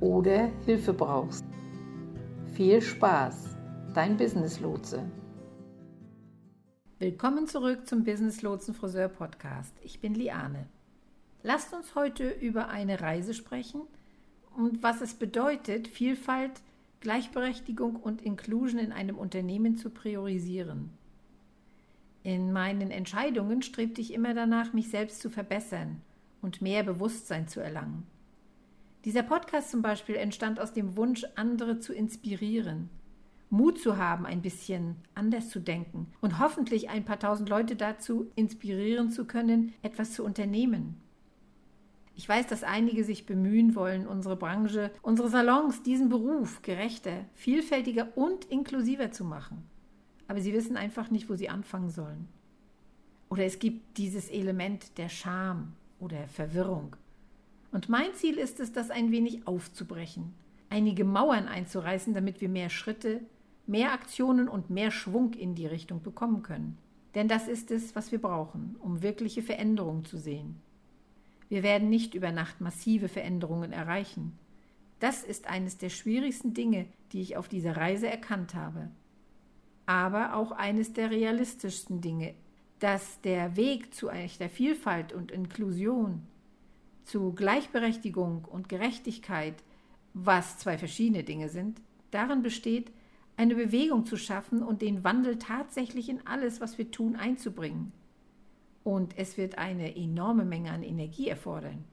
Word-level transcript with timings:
oder 0.00 0.50
Hilfe 0.64 0.92
brauchst. 0.92 1.44
Viel 2.54 2.80
Spaß, 2.80 3.56
dein 3.94 4.16
Business 4.16 4.60
Lotse. 4.60 5.04
Willkommen 6.98 7.46
zurück 7.46 7.86
zum 7.86 8.04
Business 8.04 8.42
Lotsen 8.42 8.74
Friseur 8.74 9.08
Podcast. 9.08 9.74
Ich 9.82 10.00
bin 10.00 10.14
Liane. 10.14 10.66
Lasst 11.42 11.72
uns 11.72 11.94
heute 11.94 12.28
über 12.28 12.68
eine 12.68 13.00
Reise 13.00 13.34
sprechen 13.34 13.82
und 14.56 14.82
was 14.82 15.00
es 15.00 15.14
bedeutet, 15.14 15.88
Vielfalt, 15.88 16.60
Gleichberechtigung 17.00 17.96
und 17.96 18.20
Inclusion 18.20 18.78
in 18.78 18.92
einem 18.92 19.16
Unternehmen 19.16 19.76
zu 19.76 19.88
priorisieren. 19.88 20.90
In 22.22 22.52
meinen 22.52 22.90
Entscheidungen 22.90 23.62
strebte 23.62 24.02
ich 24.02 24.12
immer 24.12 24.34
danach, 24.34 24.74
mich 24.74 24.90
selbst 24.90 25.20
zu 25.20 25.30
verbessern 25.30 26.02
und 26.42 26.60
mehr 26.60 26.82
Bewusstsein 26.82 27.48
zu 27.48 27.60
erlangen. 27.60 28.06
Dieser 29.04 29.22
Podcast 29.22 29.70
zum 29.70 29.80
Beispiel 29.80 30.16
entstand 30.16 30.60
aus 30.60 30.74
dem 30.74 30.94
Wunsch, 30.94 31.24
andere 31.34 31.78
zu 31.78 31.94
inspirieren, 31.94 32.90
Mut 33.48 33.80
zu 33.80 33.96
haben, 33.96 34.26
ein 34.26 34.42
bisschen 34.42 34.96
anders 35.14 35.48
zu 35.48 35.58
denken 35.58 36.06
und 36.20 36.38
hoffentlich 36.38 36.90
ein 36.90 37.06
paar 37.06 37.18
tausend 37.18 37.48
Leute 37.48 37.76
dazu 37.76 38.30
inspirieren 38.36 39.10
zu 39.10 39.24
können, 39.24 39.72
etwas 39.80 40.12
zu 40.12 40.22
unternehmen. 40.22 41.00
Ich 42.14 42.28
weiß, 42.28 42.46
dass 42.48 42.62
einige 42.62 43.02
sich 43.02 43.24
bemühen 43.24 43.74
wollen, 43.74 44.06
unsere 44.06 44.36
Branche, 44.36 44.90
unsere 45.00 45.30
Salons, 45.30 45.82
diesen 45.82 46.10
Beruf 46.10 46.60
gerechter, 46.60 47.24
vielfältiger 47.32 48.08
und 48.16 48.44
inklusiver 48.44 49.10
zu 49.12 49.24
machen. 49.24 49.62
Aber 50.28 50.42
sie 50.42 50.52
wissen 50.52 50.76
einfach 50.76 51.10
nicht, 51.10 51.30
wo 51.30 51.34
sie 51.36 51.48
anfangen 51.48 51.88
sollen. 51.88 52.28
Oder 53.30 53.46
es 53.46 53.58
gibt 53.58 53.96
dieses 53.96 54.28
Element 54.28 54.98
der 54.98 55.08
Scham 55.08 55.72
oder 55.98 56.28
Verwirrung. 56.28 56.96
Und 57.72 57.88
mein 57.88 58.12
Ziel 58.14 58.38
ist 58.38 58.60
es, 58.60 58.72
das 58.72 58.90
ein 58.90 59.12
wenig 59.12 59.46
aufzubrechen, 59.46 60.34
einige 60.68 61.04
Mauern 61.04 61.46
einzureißen, 61.46 62.14
damit 62.14 62.40
wir 62.40 62.48
mehr 62.48 62.70
Schritte, 62.70 63.20
mehr 63.66 63.92
Aktionen 63.92 64.48
und 64.48 64.70
mehr 64.70 64.90
Schwung 64.90 65.34
in 65.34 65.54
die 65.54 65.66
Richtung 65.66 66.02
bekommen 66.02 66.42
können. 66.42 66.78
Denn 67.14 67.28
das 67.28 67.48
ist 67.48 67.70
es, 67.70 67.94
was 67.94 68.12
wir 68.12 68.20
brauchen, 68.20 68.76
um 68.80 69.02
wirkliche 69.02 69.42
Veränderungen 69.42 70.04
zu 70.04 70.18
sehen. 70.18 70.60
Wir 71.48 71.62
werden 71.62 71.90
nicht 71.90 72.14
über 72.14 72.30
Nacht 72.30 72.60
massive 72.60 73.08
Veränderungen 73.08 73.72
erreichen. 73.72 74.38
Das 75.00 75.24
ist 75.24 75.48
eines 75.48 75.78
der 75.78 75.88
schwierigsten 75.88 76.54
Dinge, 76.54 76.86
die 77.12 77.20
ich 77.20 77.36
auf 77.36 77.48
dieser 77.48 77.76
Reise 77.76 78.08
erkannt 78.08 78.54
habe. 78.54 78.90
Aber 79.86 80.34
auch 80.36 80.52
eines 80.52 80.92
der 80.92 81.10
realistischsten 81.10 82.00
Dinge, 82.00 82.34
dass 82.78 83.20
der 83.22 83.56
Weg 83.56 83.92
zu 83.94 84.10
echter 84.10 84.48
Vielfalt 84.48 85.12
und 85.12 85.32
Inklusion 85.32 86.22
zu 87.04 87.32
Gleichberechtigung 87.32 88.44
und 88.44 88.68
Gerechtigkeit, 88.68 89.54
was 90.14 90.58
zwei 90.58 90.78
verschiedene 90.78 91.24
Dinge 91.24 91.48
sind, 91.48 91.80
darin 92.10 92.42
besteht, 92.42 92.90
eine 93.36 93.54
Bewegung 93.54 94.04
zu 94.04 94.16
schaffen 94.16 94.62
und 94.62 94.82
den 94.82 95.02
Wandel 95.02 95.38
tatsächlich 95.38 96.08
in 96.08 96.26
alles, 96.26 96.60
was 96.60 96.78
wir 96.78 96.90
tun, 96.90 97.16
einzubringen. 97.16 97.92
Und 98.84 99.16
es 99.16 99.36
wird 99.36 99.58
eine 99.58 99.96
enorme 99.96 100.44
Menge 100.44 100.72
an 100.72 100.82
Energie 100.82 101.28
erfordern. 101.28 101.84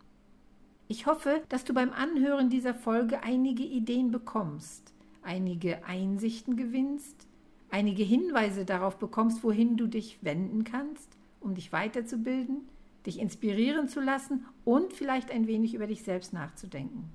Ich 0.90 1.06
hoffe, 1.06 1.42
dass 1.50 1.64
du 1.64 1.74
beim 1.74 1.92
Anhören 1.92 2.50
dieser 2.50 2.74
Folge 2.74 3.24
einige 3.24 3.64
Ideen 3.64 4.12
bekommst, 4.12 4.94
einige 5.22 5.86
Einsichten 5.86 6.56
gewinnst, 6.56 7.28
einige 7.70 8.04
Hinweise 8.04 8.66
darauf 8.66 8.98
bekommst, 8.98 9.44
wohin 9.44 9.78
du 9.78 9.88
dich 9.88 10.20
wenden 10.22 10.64
kannst, 10.64 11.18
um 11.42 11.56
dich 11.56 11.72
weiterzubilden 11.72 12.68
dich 13.08 13.20
inspirieren 13.20 13.88
zu 13.88 14.00
lassen 14.00 14.46
und 14.64 14.94
vielleicht 14.94 15.32
ein 15.32 15.48
wenig 15.48 15.74
über 15.74 15.88
dich 15.88 16.04
selbst 16.04 16.34
nachzudenken. 16.34 17.10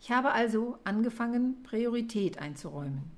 Ich 0.00 0.12
habe 0.12 0.30
also 0.30 0.78
angefangen, 0.84 1.62
Priorität 1.64 2.38
einzuräumen. 2.38 3.10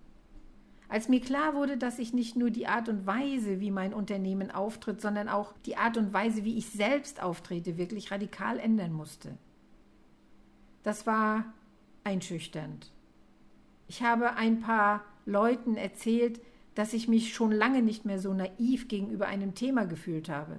Als 0.88 1.08
mir 1.08 1.20
klar 1.20 1.54
wurde, 1.54 1.76
dass 1.76 1.98
ich 1.98 2.14
nicht 2.14 2.36
nur 2.36 2.50
die 2.50 2.66
Art 2.66 2.88
und 2.88 3.06
Weise, 3.06 3.60
wie 3.60 3.70
mein 3.70 3.94
Unternehmen 3.94 4.50
auftritt, 4.50 5.00
sondern 5.00 5.28
auch 5.28 5.52
die 5.66 5.76
Art 5.76 5.96
und 5.96 6.12
Weise, 6.12 6.44
wie 6.44 6.58
ich 6.58 6.68
selbst 6.68 7.22
auftrete, 7.22 7.78
wirklich 7.78 8.10
radikal 8.10 8.58
ändern 8.58 8.92
musste. 8.92 9.36
Das 10.82 11.06
war 11.06 11.44
einschüchternd. 12.02 12.90
Ich 13.86 14.02
habe 14.02 14.34
ein 14.34 14.60
paar 14.60 15.04
Leuten 15.26 15.76
erzählt, 15.76 16.40
dass 16.74 16.92
ich 16.92 17.08
mich 17.08 17.34
schon 17.34 17.52
lange 17.52 17.82
nicht 17.82 18.04
mehr 18.04 18.18
so 18.18 18.32
naiv 18.32 18.88
gegenüber 18.88 19.26
einem 19.26 19.54
Thema 19.54 19.84
gefühlt 19.84 20.28
habe. 20.28 20.58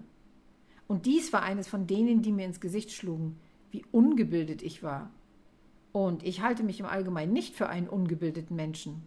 Und 0.92 1.06
dies 1.06 1.32
war 1.32 1.42
eines 1.42 1.70
von 1.70 1.88
denen, 1.88 2.22
die 2.22 2.34
mir 2.34 2.46
ins 2.46 2.60
Gesicht 2.60 2.92
schlugen, 2.92 3.40
wie 3.70 3.86
ungebildet 3.94 4.62
ich 4.62 4.84
war. 4.84 5.10
Und 5.94 6.22
ich 6.22 6.42
halte 6.42 6.64
mich 6.64 6.82
im 6.82 6.86
Allgemeinen 6.86 7.32
nicht 7.32 7.56
für 7.56 7.70
einen 7.70 7.88
ungebildeten 7.88 8.58
Menschen. 8.58 9.02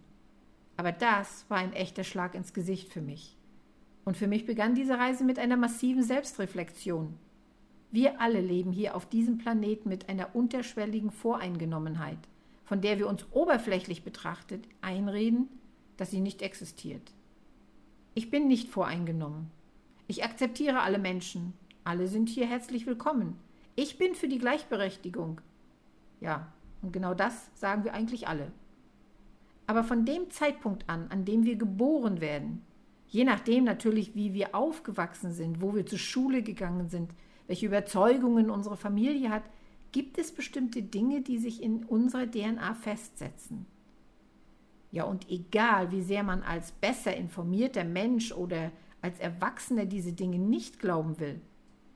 Aber 0.77 0.91
das 0.91 1.45
war 1.47 1.59
ein 1.59 1.73
echter 1.73 2.03
Schlag 2.03 2.33
ins 2.33 2.53
Gesicht 2.53 2.91
für 2.91 3.03
mich. 3.03 3.37
Und 4.03 4.17
für 4.17 4.25
mich 4.25 4.47
begann 4.47 4.73
diese 4.73 4.97
Reise 4.97 5.23
mit 5.23 5.37
einer 5.37 5.57
massiven 5.57 6.01
Selbstreflexion. 6.01 7.13
Wir 7.91 8.19
alle 8.19 8.41
leben 8.41 8.71
hier 8.71 8.95
auf 8.95 9.05
diesem 9.05 9.37
Planeten 9.37 9.87
mit 9.87 10.09
einer 10.09 10.35
unterschwelligen 10.35 11.11
Voreingenommenheit, 11.11 12.17
von 12.63 12.81
der 12.81 12.97
wir 12.97 13.07
uns 13.07 13.27
oberflächlich 13.29 14.03
betrachtet 14.03 14.67
einreden, 14.81 15.49
dass 15.97 16.09
sie 16.09 16.21
nicht 16.21 16.41
existiert. 16.41 17.13
Ich 18.15 18.31
bin 18.31 18.47
nicht 18.47 18.69
voreingenommen. 18.69 19.51
Ich 20.07 20.23
akzeptiere 20.23 20.81
alle 20.81 20.97
Menschen, 20.97 21.53
alle 21.85 22.07
sind 22.07 22.29
hier 22.29 22.47
herzlich 22.47 22.87
willkommen. 22.87 23.37
Ich 23.75 23.99
bin 23.99 24.15
für 24.15 24.27
die 24.27 24.39
Gleichberechtigung. 24.39 25.39
Ja, 26.19 26.51
und 26.81 26.91
genau 26.91 27.13
das 27.13 27.51
sagen 27.53 27.83
wir 27.83 27.93
eigentlich 27.93 28.27
alle. 28.27 28.51
Aber 29.67 29.83
von 29.83 30.03
dem 30.03 30.31
Zeitpunkt 30.31 30.89
an, 30.89 31.07
an 31.09 31.25
dem 31.25 31.45
wir 31.45 31.55
geboren 31.55 32.21
werden, 32.21 32.63
je 33.07 33.23
nachdem 33.23 33.65
natürlich, 33.65 34.15
wie 34.15 34.33
wir 34.33 34.55
aufgewachsen 34.55 35.31
sind, 35.31 35.61
wo 35.61 35.75
wir 35.75 35.85
zur 35.85 35.99
Schule 35.99 36.41
gegangen 36.41 36.89
sind, 36.89 37.11
welche 37.45 37.67
Überzeugungen 37.67 38.49
unsere 38.49 38.77
Familie 38.77 39.29
hat, 39.29 39.43
gibt 39.91 40.17
es 40.17 40.31
bestimmte 40.31 40.81
Dinge, 40.81 41.21
die 41.21 41.37
sich 41.37 41.61
in 41.61 41.83
unserer 41.85 42.29
DNA 42.29 42.73
festsetzen. 42.73 43.67
Ja, 44.91 45.03
und 45.03 45.29
egal, 45.29 45.91
wie 45.91 46.01
sehr 46.01 46.23
man 46.23 46.41
als 46.41 46.71
besser 46.71 47.15
informierter 47.15 47.83
Mensch 47.83 48.31
oder 48.31 48.71
als 49.03 49.19
Erwachsener 49.19 49.85
diese 49.85 50.13
Dinge 50.13 50.39
nicht 50.39 50.79
glauben 50.79 51.19
will, 51.19 51.41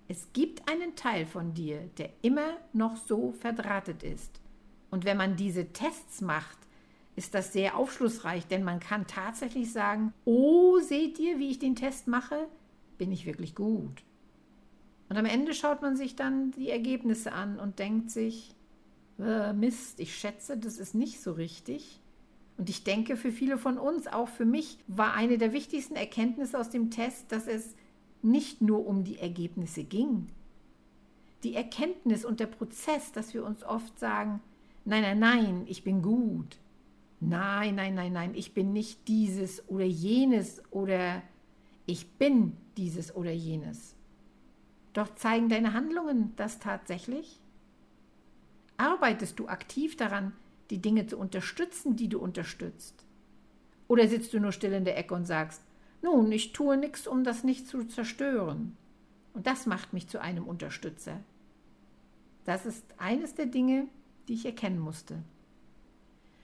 es 0.10 0.34
gibt 0.34 0.68
einen 0.68 0.96
Teil 0.96 1.28
von 1.28 1.54
dir, 1.54 1.88
der 2.00 2.10
immer 2.24 2.58
noch 2.74 2.98
so 2.98 3.32
verdrahtet 3.32 4.02
ist. 4.02 4.42
Und 4.90 5.06
wenn 5.06 5.18
man 5.18 5.36
diese 5.36 5.72
Tests 5.72 6.22
macht, 6.22 6.58
ist 7.16 7.36
das 7.36 7.54
sehr 7.54 7.78
aufschlussreich, 7.78 8.48
denn 8.48 8.64
man 8.64 8.80
kann 8.80 9.06
tatsächlich 9.06 9.72
sagen, 9.72 10.12
oh, 10.26 10.80
seht 10.80 11.20
ihr, 11.20 11.38
wie 11.38 11.52
ich 11.52 11.60
den 11.60 11.76
Test 11.76 12.08
mache? 12.08 12.48
Bin 12.98 13.12
ich 13.12 13.28
wirklich 13.28 13.54
gut? 13.54 14.04
Und 15.10 15.18
am 15.18 15.26
Ende 15.26 15.54
schaut 15.54 15.84
man 15.84 15.96
sich 15.96 16.16
dann 16.16 16.52
die 16.52 16.70
Ergebnisse 16.72 17.32
an 17.32 17.60
und 17.60 17.78
denkt 17.78 18.10
sich, 18.10 18.56
äh, 19.20 19.54
Mist, 19.54 20.00
ich 20.00 20.18
schätze, 20.18 20.58
das 20.58 20.80
ist 20.80 20.96
nicht 20.96 21.22
so 21.22 21.34
richtig. 21.34 22.00
Und 22.58 22.68
ich 22.70 22.84
denke, 22.84 23.16
für 23.16 23.32
viele 23.32 23.60
von 23.60 23.78
uns, 23.78 24.08
auch 24.08 24.28
für 24.28 24.46
mich, 24.46 24.80
war 24.88 25.14
eine 25.14 25.38
der 25.38 25.54
wichtigsten 25.54 25.96
Erkenntnisse 25.96 26.60
aus 26.60 26.72
dem 26.72 26.90
Test, 26.90 27.32
dass 27.32 27.46
es 27.46 27.76
nicht 28.22 28.62
nur 28.62 28.86
um 28.86 29.04
die 29.04 29.20
Ergebnisse 29.20 29.84
ging. 29.84 30.28
Die 31.44 31.56
Erkenntnis 31.56 32.26
und 32.26 32.40
der 32.40 32.48
Prozess, 32.48 33.12
dass 33.12 33.34
wir 33.34 33.46
uns 33.46 33.64
oft 33.64 33.98
sagen, 34.00 34.42
Nein, 34.86 35.04
nein, 35.04 35.20
nein, 35.20 35.64
ich 35.68 35.84
bin 35.84 36.02
gut. 36.02 36.58
Nein, 37.20 37.76
nein, 37.76 37.94
nein, 37.94 38.14
nein, 38.14 38.32
ich 38.34 38.54
bin 38.54 38.74
nicht 38.74 39.08
dieses 39.08 39.68
oder 39.70 39.86
jenes 39.86 40.64
oder 40.72 41.22
ich 41.86 42.10
bin 42.14 42.58
dieses 42.78 43.16
oder 43.16 43.32
jenes. 43.32 43.96
Doch 44.94 45.14
zeigen 45.16 45.50
deine 45.50 45.74
Handlungen 45.74 46.34
das 46.38 46.60
tatsächlich? 46.60 47.40
Arbeitest 48.78 49.38
du 49.38 49.48
aktiv 49.48 49.98
daran, 49.98 50.34
die 50.70 50.82
Dinge 50.82 51.06
zu 51.06 51.18
unterstützen, 51.18 51.96
die 51.96 52.08
du 52.08 52.20
unterstützt? 52.20 53.06
Oder 53.88 54.08
sitzt 54.08 54.34
du 54.34 54.40
nur 54.40 54.54
still 54.54 54.74
in 54.74 54.86
der 54.86 54.98
Ecke 54.98 55.14
und 55.14 55.26
sagst, 55.26 55.62
nun, 56.02 56.32
ich 56.32 56.54
tue 56.54 56.78
nichts, 56.78 57.08
um 57.08 57.24
das 57.24 57.44
nicht 57.44 57.68
zu 57.68 57.84
zerstören. 57.84 58.78
Und 59.34 59.48
das 59.48 59.66
macht 59.66 59.94
mich 59.94 60.08
zu 60.08 60.22
einem 60.22 60.48
Unterstützer. 60.48 61.20
Das 62.46 62.66
ist 62.66 62.86
eines 62.98 63.36
der 63.36 63.46
Dinge, 63.46 63.88
die 64.28 64.34
ich 64.34 64.46
erkennen 64.46 64.80
musste. 64.80 65.22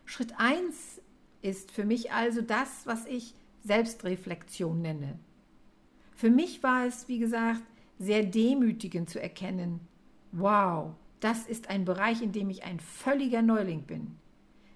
Schritt 0.06 0.34
1 0.38 1.02
ist 1.42 1.72
für 1.72 1.86
mich 1.86 2.12
also 2.12 2.42
das, 2.42 2.86
was 2.86 3.06
ich 3.06 3.34
Selbstreflexion 3.64 4.82
nenne. 4.82 5.18
Für 6.16 6.30
mich 6.30 6.62
war 6.64 6.86
es, 6.86 7.08
wie 7.08 7.20
gesagt, 7.20 7.64
sehr 7.98 8.24
demütigend 8.24 9.10
zu 9.10 9.22
erkennen, 9.22 9.80
wow, 10.32 10.94
das 11.20 11.48
ist 11.48 11.70
ein 11.70 11.86
Bereich, 11.86 12.22
in 12.22 12.32
dem 12.32 12.50
ich 12.50 12.64
ein 12.64 12.80
völliger 12.80 13.42
Neuling 13.42 13.84
bin. 13.84 14.16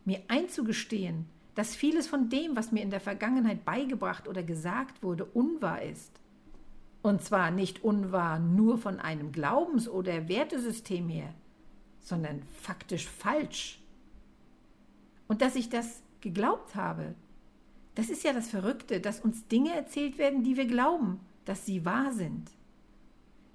Mir 0.05 0.21
einzugestehen, 0.27 1.25
dass 1.59 1.75
vieles 1.75 2.07
von 2.07 2.29
dem, 2.29 2.55
was 2.55 2.71
mir 2.71 2.81
in 2.81 2.89
der 2.89 3.01
Vergangenheit 3.01 3.65
beigebracht 3.65 4.29
oder 4.29 4.43
gesagt 4.43 5.03
wurde, 5.03 5.25
unwahr 5.25 5.81
ist. 5.81 6.21
Und 7.01 7.21
zwar 7.21 7.51
nicht 7.51 7.83
unwahr 7.83 8.39
nur 8.39 8.77
von 8.77 9.01
einem 9.01 9.33
Glaubens- 9.33 9.89
oder 9.89 10.29
Wertesystem 10.29 11.09
her, 11.09 11.33
sondern 11.99 12.43
faktisch 12.61 13.09
falsch. 13.09 13.81
Und 15.27 15.41
dass 15.41 15.57
ich 15.57 15.67
das 15.67 16.01
geglaubt 16.21 16.75
habe, 16.75 17.13
das 17.93 18.09
ist 18.09 18.23
ja 18.23 18.31
das 18.31 18.47
Verrückte, 18.47 19.01
dass 19.01 19.19
uns 19.19 19.45
Dinge 19.49 19.75
erzählt 19.75 20.17
werden, 20.17 20.43
die 20.43 20.55
wir 20.55 20.65
glauben, 20.65 21.19
dass 21.43 21.65
sie 21.65 21.83
wahr 21.83 22.13
sind. 22.13 22.51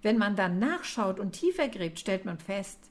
Wenn 0.02 0.18
man 0.18 0.36
dann 0.36 0.58
nachschaut 0.58 1.18
und 1.18 1.32
tiefer 1.32 1.68
gräbt, 1.68 2.00
stellt 2.00 2.26
man 2.26 2.36
fest, 2.36 2.90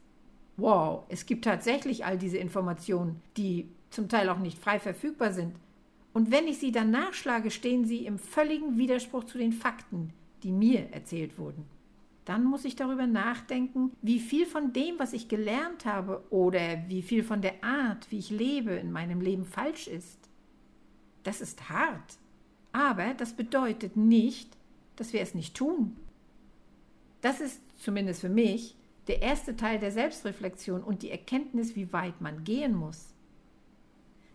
wow, 0.58 1.04
es 1.10 1.26
gibt 1.26 1.46
tatsächlich 1.46 2.06
all 2.06 2.18
diese 2.18 2.38
Informationen, 2.38 3.22
die 3.38 3.70
zum 3.90 4.10
Teil 4.10 4.30
auch 4.30 4.40
nicht 4.40 4.60
frei 4.60 4.80
verfügbar 4.80 5.32
sind. 5.32 5.56
Und 6.14 6.32
wenn 6.32 6.48
ich 6.48 6.60
sie 6.60 6.72
dann 6.72 6.92
nachschlage, 6.92 7.50
stehen 7.50 7.86
sie 7.86 8.06
im 8.06 8.20
völligen 8.20 8.78
Widerspruch 8.78 9.24
zu 9.24 9.38
den 9.38 9.52
Fakten, 9.52 10.14
die 10.44 10.52
mir 10.52 10.92
erzählt 10.92 11.38
wurden. 11.38 11.66
Dann 12.26 12.46
muss 12.46 12.66
ich 12.66 12.76
darüber 12.76 13.08
nachdenken, 13.08 13.92
wie 14.02 14.20
viel 14.20 14.46
von 14.46 14.72
dem, 14.72 14.98
was 14.98 15.14
ich 15.14 15.28
gelernt 15.28 15.86
habe 15.86 16.24
oder 16.30 16.88
wie 16.88 17.02
viel 17.02 17.24
von 17.24 17.42
der 17.42 17.64
Art, 17.64 18.10
wie 18.12 18.20
ich 18.20 18.30
lebe, 18.30 18.72
in 18.72 18.92
meinem 18.92 19.20
Leben 19.20 19.46
falsch 19.46 19.88
ist. 19.88 20.20
Das 21.24 21.42
ist 21.42 21.70
hart. 21.70 22.18
Aber 22.72 23.14
das 23.14 23.34
bedeutet 23.34 23.98
nicht, 23.98 24.56
dass 24.96 25.12
wir 25.12 25.22
es 25.22 25.36
nicht 25.36 25.56
tun. 25.56 25.98
Das 27.22 27.42
ist 27.42 27.60
zumindest 27.80 28.22
für 28.22 28.30
mich 28.30 28.76
der 29.08 29.22
erste 29.22 29.56
Teil 29.56 29.80
der 29.80 29.92
Selbstreflexion 29.92 30.84
und 30.84 31.04
die 31.04 31.12
Erkenntnis, 31.12 31.76
wie 31.76 31.92
weit 31.92 32.22
man 32.22 32.44
gehen 32.44 32.76
muss. 32.76 33.14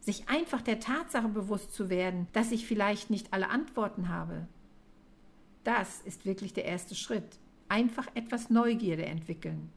Sich 0.01 0.29
einfach 0.29 0.63
der 0.63 0.81
Tatsache 0.81 1.29
bewusst 1.29 1.73
zu 1.73 1.91
werden, 1.91 2.29
dass 2.33 2.53
ich 2.53 2.67
vielleicht 2.67 3.11
nicht 3.11 3.33
alle 3.33 3.51
Antworten 3.51 4.09
habe. 4.09 4.47
Das 5.65 6.01
ist 6.03 6.25
wirklich 6.25 6.53
der 6.53 6.65
erste 6.65 6.95
Schritt. 6.95 7.39
Einfach 7.69 8.07
etwas 8.15 8.49
Neugierde 8.51 9.07
entwickeln. 9.07 9.71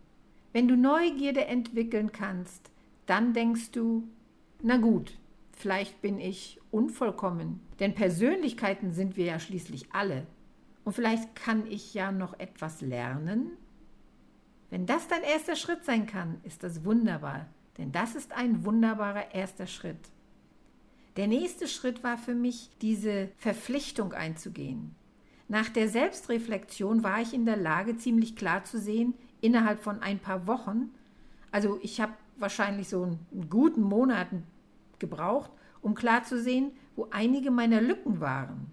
Wenn 0.54 0.68
du 0.68 0.76
Neugierde 0.76 1.46
entwickeln 1.46 2.12
kannst, 2.12 2.72
dann 3.06 3.34
denkst 3.34 3.72
du, 3.72 4.08
na 4.62 4.78
gut, 4.78 5.18
vielleicht 5.52 6.02
bin 6.02 6.20
ich 6.20 6.60
unvollkommen, 6.72 7.62
denn 7.80 7.96
Persönlichkeiten 7.96 8.92
sind 8.92 9.18
wir 9.18 9.26
ja 9.26 9.40
schließlich 9.40 9.92
alle. 9.92 10.28
Und 10.84 10.94
vielleicht 10.94 11.36
kann 11.36 11.68
ich 11.68 11.94
ja 11.94 12.12
noch 12.12 12.40
etwas 12.40 12.82
lernen. 12.82 13.52
Wenn 14.72 14.86
das 14.86 15.10
dein 15.10 15.22
erster 15.22 15.58
Schritt 15.58 15.84
sein 15.84 16.08
kann, 16.08 16.40
ist 16.44 16.64
das 16.64 16.86
wunderbar, 16.86 17.46
denn 17.78 17.92
das 17.92 18.16
ist 18.16 18.32
ein 18.32 18.64
wunderbarer 18.66 19.36
erster 19.36 19.68
Schritt. 19.68 20.00
Der 21.18 21.28
nächste 21.28 21.68
Schritt 21.68 22.06
war 22.06 22.18
für 22.18 22.34
mich, 22.34 22.70
diese 22.82 23.30
Verpflichtung 23.38 24.14
einzugehen. 24.14 24.96
Nach 25.50 25.68
der 25.68 25.90
Selbstreflexion 25.90 27.04
war 27.04 27.20
ich 27.20 27.34
in 27.34 27.46
der 27.46 27.58
Lage, 27.58 27.98
ziemlich 27.98 28.38
klar 28.38 28.64
zu 28.64 28.80
sehen, 28.80 29.14
innerhalb 29.42 29.84
von 29.84 30.02
ein 30.02 30.20
paar 30.20 30.48
Wochen, 30.48 30.92
also 31.52 31.78
ich 31.82 32.00
habe 32.00 32.14
wahrscheinlich 32.38 32.88
so 32.88 33.04
einen 33.04 33.50
guten 33.50 33.82
Monat 33.82 34.28
gebraucht, 35.00 35.52
um 35.82 35.96
klar 35.96 36.24
zu 36.24 36.42
sehen, 36.42 36.72
wo 36.96 37.10
einige 37.12 37.52
meiner 37.52 37.82
Lücken 37.82 38.22
waren. 38.22 38.72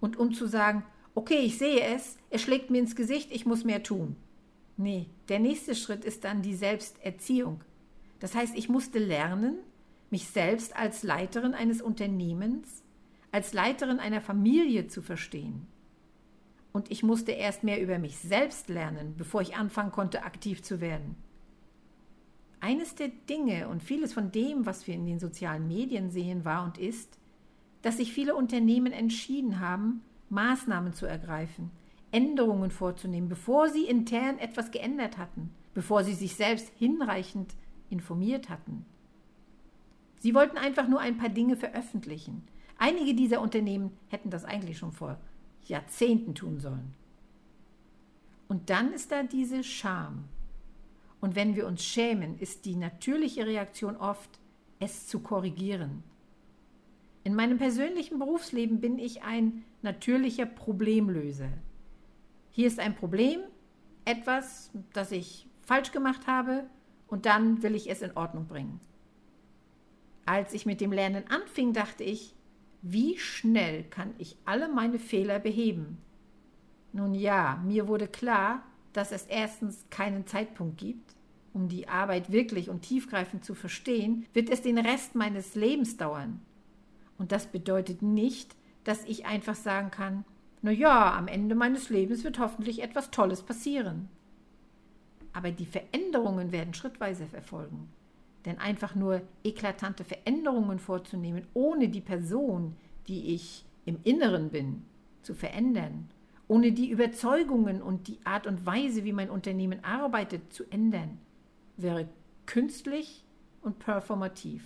Und 0.00 0.16
um 0.16 0.32
zu 0.32 0.46
sagen, 0.46 0.84
okay, 1.14 1.40
ich 1.40 1.58
sehe 1.58 1.82
es, 1.82 2.16
es 2.30 2.40
schlägt 2.40 2.70
mir 2.70 2.78
ins 2.78 2.96
Gesicht, 2.96 3.30
ich 3.30 3.44
muss 3.44 3.64
mehr 3.64 3.82
tun. 3.82 4.16
Nee, 4.78 5.10
der 5.28 5.40
nächste 5.40 5.74
Schritt 5.74 6.04
ist 6.04 6.22
dann 6.22 6.40
die 6.40 6.54
Selbsterziehung. 6.54 7.62
Das 8.20 8.36
heißt, 8.36 8.56
ich 8.56 8.68
musste 8.68 9.00
lernen, 9.00 9.58
mich 10.08 10.28
selbst 10.28 10.76
als 10.76 11.02
Leiterin 11.02 11.52
eines 11.52 11.82
Unternehmens, 11.82 12.84
als 13.32 13.52
Leiterin 13.52 13.98
einer 13.98 14.20
Familie 14.20 14.86
zu 14.86 15.02
verstehen. 15.02 15.66
Und 16.72 16.92
ich 16.92 17.02
musste 17.02 17.32
erst 17.32 17.64
mehr 17.64 17.82
über 17.82 17.98
mich 17.98 18.18
selbst 18.18 18.68
lernen, 18.68 19.14
bevor 19.16 19.40
ich 19.40 19.56
anfangen 19.56 19.90
konnte, 19.90 20.22
aktiv 20.22 20.62
zu 20.62 20.80
werden. 20.80 21.16
Eines 22.60 22.94
der 22.94 23.08
Dinge 23.08 23.68
und 23.68 23.82
vieles 23.82 24.12
von 24.12 24.30
dem, 24.30 24.64
was 24.64 24.86
wir 24.86 24.94
in 24.94 25.06
den 25.06 25.18
sozialen 25.18 25.66
Medien 25.66 26.10
sehen, 26.10 26.44
war 26.44 26.64
und 26.64 26.78
ist, 26.78 27.18
dass 27.82 27.96
sich 27.96 28.12
viele 28.12 28.36
Unternehmen 28.36 28.92
entschieden 28.92 29.58
haben, 29.58 30.02
Maßnahmen 30.30 30.92
zu 30.92 31.06
ergreifen, 31.06 31.72
Änderungen 32.10 32.70
vorzunehmen, 32.70 33.28
bevor 33.28 33.68
sie 33.68 33.86
intern 33.86 34.38
etwas 34.38 34.70
geändert 34.70 35.18
hatten, 35.18 35.50
bevor 35.74 36.04
sie 36.04 36.14
sich 36.14 36.34
selbst 36.34 36.72
hinreichend 36.78 37.54
informiert 37.90 38.48
hatten. 38.48 38.84
Sie 40.18 40.34
wollten 40.34 40.58
einfach 40.58 40.88
nur 40.88 41.00
ein 41.00 41.18
paar 41.18 41.28
Dinge 41.28 41.56
veröffentlichen. 41.56 42.42
Einige 42.76 43.14
dieser 43.14 43.40
Unternehmen 43.40 43.92
hätten 44.08 44.30
das 44.30 44.44
eigentlich 44.44 44.78
schon 44.78 44.92
vor 44.92 45.18
Jahrzehnten 45.66 46.34
tun 46.34 46.58
sollen. 46.58 46.94
Und 48.48 48.70
dann 48.70 48.92
ist 48.92 49.12
da 49.12 49.22
diese 49.22 49.62
Scham. 49.62 50.24
Und 51.20 51.34
wenn 51.34 51.56
wir 51.56 51.66
uns 51.66 51.84
schämen, 51.84 52.38
ist 52.38 52.64
die 52.64 52.76
natürliche 52.76 53.46
Reaktion 53.46 53.96
oft, 53.96 54.40
es 54.80 55.06
zu 55.06 55.20
korrigieren. 55.20 56.02
In 57.24 57.34
meinem 57.34 57.58
persönlichen 57.58 58.18
Berufsleben 58.18 58.80
bin 58.80 58.98
ich 58.98 59.22
ein 59.22 59.64
natürlicher 59.82 60.46
Problemlöser. 60.46 61.50
Hier 62.50 62.66
ist 62.66 62.80
ein 62.80 62.94
Problem, 62.94 63.40
etwas, 64.04 64.70
das 64.92 65.12
ich 65.12 65.48
falsch 65.62 65.92
gemacht 65.92 66.26
habe, 66.26 66.68
und 67.08 67.26
dann 67.26 67.62
will 67.62 67.74
ich 67.74 67.90
es 67.90 68.02
in 68.02 68.16
Ordnung 68.16 68.46
bringen. 68.46 68.80
Als 70.26 70.52
ich 70.52 70.66
mit 70.66 70.80
dem 70.80 70.92
Lernen 70.92 71.24
anfing, 71.28 71.72
dachte 71.72 72.04
ich, 72.04 72.34
wie 72.82 73.18
schnell 73.18 73.84
kann 73.84 74.14
ich 74.18 74.36
alle 74.44 74.68
meine 74.68 74.98
Fehler 74.98 75.38
beheben? 75.38 75.98
Nun 76.92 77.14
ja, 77.14 77.62
mir 77.64 77.88
wurde 77.88 78.08
klar, 78.08 78.62
dass 78.92 79.12
es 79.12 79.24
erstens 79.24 79.86
keinen 79.90 80.26
Zeitpunkt 80.26 80.78
gibt. 80.78 81.14
Um 81.54 81.68
die 81.68 81.88
Arbeit 81.88 82.30
wirklich 82.30 82.68
und 82.68 82.82
tiefgreifend 82.82 83.44
zu 83.44 83.54
verstehen, 83.54 84.26
wird 84.32 84.50
es 84.50 84.62
den 84.62 84.78
Rest 84.78 85.14
meines 85.14 85.54
Lebens 85.54 85.96
dauern. 85.96 86.40
Und 87.16 87.32
das 87.32 87.46
bedeutet 87.46 88.02
nicht, 88.02 88.54
dass 88.84 89.04
ich 89.04 89.26
einfach 89.26 89.56
sagen 89.56 89.90
kann, 89.90 90.24
na 90.62 90.70
ja, 90.70 91.16
am 91.16 91.28
Ende 91.28 91.54
meines 91.54 91.88
Lebens 91.90 92.24
wird 92.24 92.38
hoffentlich 92.38 92.82
etwas 92.82 93.10
Tolles 93.10 93.42
passieren. 93.42 94.08
Aber 95.32 95.50
die 95.50 95.66
Veränderungen 95.66 96.52
werden 96.52 96.74
schrittweise 96.74 97.26
erfolgen. 97.32 97.88
Denn 98.44 98.58
einfach 98.58 98.94
nur 98.94 99.22
eklatante 99.44 100.04
Veränderungen 100.04 100.78
vorzunehmen, 100.78 101.46
ohne 101.54 101.88
die 101.88 102.00
Person, 102.00 102.76
die 103.06 103.34
ich 103.34 103.64
im 103.84 103.98
Inneren 104.04 104.50
bin, 104.50 104.84
zu 105.22 105.34
verändern, 105.34 106.10
ohne 106.48 106.72
die 106.72 106.90
Überzeugungen 106.90 107.82
und 107.82 108.08
die 108.08 108.18
Art 108.24 108.46
und 108.46 108.64
Weise, 108.64 109.04
wie 109.04 109.12
mein 109.12 109.30
Unternehmen 109.30 109.84
arbeitet, 109.84 110.52
zu 110.52 110.64
ändern, 110.70 111.18
wäre 111.76 112.08
künstlich 112.46 113.24
und 113.62 113.78
performativ. 113.78 114.64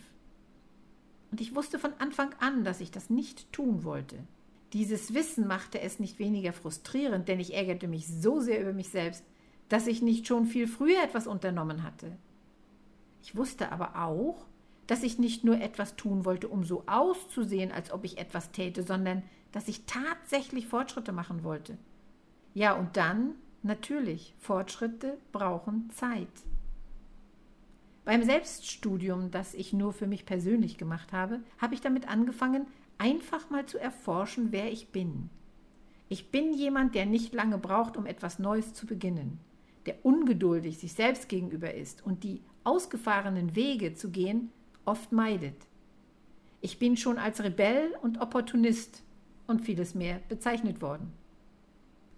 Und 1.31 1.41
ich 1.41 1.55
wusste 1.55 1.79
von 1.79 1.93
Anfang 1.99 2.35
an, 2.39 2.63
dass 2.63 2.81
ich 2.81 2.91
das 2.91 3.11
nicht 3.11 3.53
tun 3.53 3.85
wollte. 3.85 4.19
Dieses 4.73 5.13
Wissen 5.13 5.47
machte 5.47 5.81
es 5.81 5.99
nicht 5.99 6.19
weniger 6.19 6.53
frustrierend, 6.53 7.29
denn 7.29 7.41
ich 7.41 7.55
ärgerte 7.55 7.89
mich 7.89 8.09
so 8.09 8.41
sehr 8.41 8.61
über 8.61 8.73
mich 8.73 8.89
selbst, 8.89 9.25
dass 9.69 9.87
ich 9.87 10.03
nicht 10.03 10.27
schon 10.27 10.47
viel 10.47 10.67
früher 10.67 11.03
etwas 11.03 11.27
unternommen 11.27 11.83
hatte. 11.83 12.17
Ich 13.23 13.37
wusste 13.37 13.71
aber 13.71 14.03
auch, 14.03 14.47
dass 14.87 15.03
ich 15.03 15.19
nicht 15.19 15.45
nur 15.45 15.61
etwas 15.61 15.97
tun 15.97 16.25
wollte, 16.25 16.49
um 16.49 16.65
so 16.65 16.85
auszusehen, 16.87 17.71
als 17.71 17.93
ob 17.93 18.05
ich 18.05 18.19
etwas 18.19 18.51
täte, 18.51 18.83
sondern 18.83 19.23
dass 19.53 19.69
ich 19.69 19.85
tatsächlich 19.85 20.67
Fortschritte 20.67 21.13
machen 21.13 21.45
wollte. 21.45 21.77
Ja, 22.55 22.75
und 22.75 22.97
dann, 22.97 23.35
natürlich, 23.63 24.35
Fortschritte 24.39 25.19
brauchen 25.31 25.91
Zeit. 25.91 26.29
Beim 28.05 28.25
Selbststudium, 28.25 29.31
das 29.31 29.55
ich 29.55 29.73
nur 29.73 29.93
für 29.93 30.09
mich 30.09 30.27
persönlich 30.27 30.77
gemacht 30.77 31.13
habe, 31.13 31.41
habe 31.59 31.75
ich 31.75 31.81
damit 31.81 32.09
angefangen, 32.09 32.67
einfach 33.03 33.51
mal 33.51 33.67
zu 33.67 33.79
erforschen, 33.79 34.53
wer 34.53 34.71
ich 34.71 34.89
bin. 34.89 35.29
Ich 36.09 36.31
bin 36.31 36.55
jemand, 36.55 36.95
der 36.95 37.05
nicht 37.05 37.35
lange 37.35 37.59
braucht, 37.59 37.97
um 37.97 38.07
etwas 38.07 38.39
Neues 38.39 38.75
zu 38.75 38.87
beginnen, 38.87 39.41
der 39.87 40.07
ungeduldig 40.07 40.79
sich 40.79 40.93
selbst 40.93 41.29
gegenüber 41.29 41.75
ist 41.75 42.07
und 42.07 42.23
die 42.23 42.43
ausgefahrenen 42.63 43.57
Wege 43.57 43.95
zu 43.95 44.11
gehen 44.11 44.53
oft 44.85 45.11
meidet. 45.11 45.57
Ich 46.61 46.79
bin 46.79 46.97
schon 46.97 47.19
als 47.19 47.43
Rebell 47.43 47.93
und 48.03 48.21
Opportunist 48.21 49.03
und 49.49 49.63
vieles 49.63 49.97
mehr 49.97 50.21
bezeichnet 50.29 50.81
worden. 50.81 51.13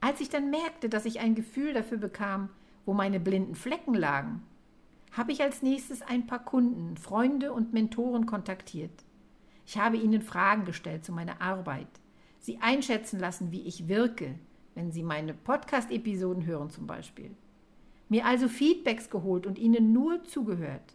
Als 0.03 0.21
ich 0.21 0.29
dann 0.29 0.51
merkte, 0.51 0.91
dass 0.91 1.07
ich 1.07 1.19
ein 1.19 1.35
Gefühl 1.35 1.73
dafür 1.73 1.97
bekam, 1.97 2.51
wo 2.85 2.93
meine 2.93 3.21
blinden 3.21 3.55
Flecken 3.55 3.95
lagen, 3.95 4.43
habe 5.13 5.33
ich 5.33 5.41
als 5.41 5.63
nächstes 5.63 6.03
ein 6.03 6.27
paar 6.27 6.45
Kunden, 6.45 6.99
Freunde 6.99 7.55
und 7.55 7.73
Mentoren 7.73 8.27
kontaktiert. 8.27 9.05
Ich 9.67 9.79
habe 9.79 9.97
ihnen 9.97 10.23
Fragen 10.23 10.65
gestellt 10.65 11.05
zu 11.05 11.13
meiner 11.13 11.41
Arbeit, 11.41 11.89
sie 12.39 12.59
einschätzen 12.61 13.19
lassen, 13.19 13.51
wie 13.51 13.63
ich 13.63 13.89
wirke, 13.89 14.39
wenn 14.75 14.93
sie 14.93 15.03
meine 15.03 15.35
Podcast-Episoden 15.35 16.45
hören 16.45 16.71
zum 16.71 16.87
Beispiel. 16.87 17.31
Mir 18.09 18.27
also 18.27 18.49
Feedbacks 18.49 19.09
geholt 19.09 19.47
und 19.47 19.59
ihnen 19.59 19.93
nur 19.93 20.25
zugehört. 20.25 20.95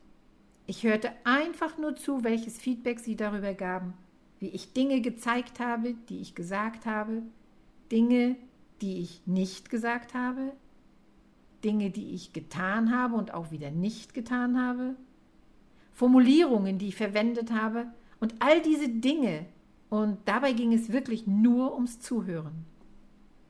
Ich 0.67 0.83
hörte 0.83 1.11
einfach 1.23 1.77
nur 1.77 1.95
zu, 1.95 2.23
welches 2.23 2.59
Feedback 2.59 2.99
sie 2.99 3.15
darüber 3.15 3.53
gaben, 3.55 3.93
wie 4.39 4.49
ich 4.49 4.73
Dinge 4.73 5.01
gezeigt 5.01 5.59
habe, 5.59 5.95
die 6.07 6.19
ich 6.19 6.35
gesagt 6.35 6.85
habe, 6.85 7.23
Dinge, 7.91 8.35
die 8.81 8.99
ich 9.01 9.25
nicht 9.25 9.71
gesagt 9.71 10.13
habe, 10.13 10.53
Dinge, 11.63 11.89
die 11.89 12.11
ich 12.13 12.33
getan 12.33 12.95
habe 12.95 13.15
und 13.15 13.33
auch 13.33 13.51
wieder 13.51 13.71
nicht 13.71 14.13
getan 14.13 14.61
habe, 14.61 14.95
Formulierungen, 15.91 16.77
die 16.77 16.89
ich 16.89 16.95
verwendet 16.95 17.51
habe 17.51 17.87
und 18.19 18.35
all 18.39 18.61
diese 18.61 18.89
Dinge. 18.89 19.45
Und 19.89 20.19
dabei 20.25 20.53
ging 20.53 20.73
es 20.73 20.91
wirklich 20.91 21.25
nur 21.25 21.73
ums 21.73 21.99
Zuhören. 21.99 22.65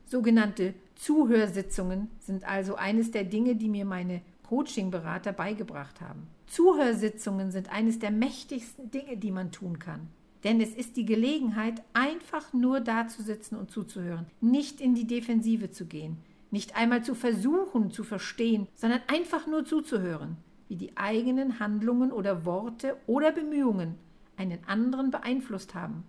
Sogenannte 0.06 0.74
Zuhörsitzungen 0.96 2.08
sind 2.18 2.44
also 2.44 2.74
eines 2.74 3.10
der 3.10 3.24
Dinge, 3.24 3.56
die 3.56 3.68
mir 3.68 3.84
meine 3.84 4.22
Coaching-Berater 4.48 5.32
beigebracht 5.32 6.00
haben. 6.00 6.26
Zuhörsitzungen 6.46 7.52
sind 7.52 7.70
eines 7.70 7.98
der 7.98 8.10
mächtigsten 8.10 8.90
Dinge, 8.90 9.16
die 9.16 9.30
man 9.30 9.52
tun 9.52 9.78
kann. 9.78 10.08
Denn 10.42 10.60
es 10.60 10.74
ist 10.74 10.96
die 10.96 11.04
Gelegenheit, 11.04 11.82
einfach 11.92 12.52
nur 12.52 12.80
da 12.80 13.06
zu 13.06 13.22
sitzen 13.22 13.56
und 13.56 13.70
zuzuhören, 13.70 14.26
nicht 14.40 14.80
in 14.80 14.94
die 14.94 15.06
Defensive 15.06 15.70
zu 15.70 15.84
gehen, 15.84 16.16
nicht 16.50 16.76
einmal 16.76 17.04
zu 17.04 17.14
versuchen 17.14 17.90
zu 17.90 18.02
verstehen, 18.02 18.66
sondern 18.74 19.02
einfach 19.06 19.46
nur 19.46 19.64
zuzuhören, 19.64 20.38
wie 20.68 20.76
die 20.76 20.96
eigenen 20.96 21.60
Handlungen 21.60 22.10
oder 22.10 22.44
Worte 22.44 22.96
oder 23.06 23.30
Bemühungen 23.32 23.96
einen 24.40 24.64
anderen 24.66 25.10
beeinflusst 25.10 25.74
haben. 25.74 26.04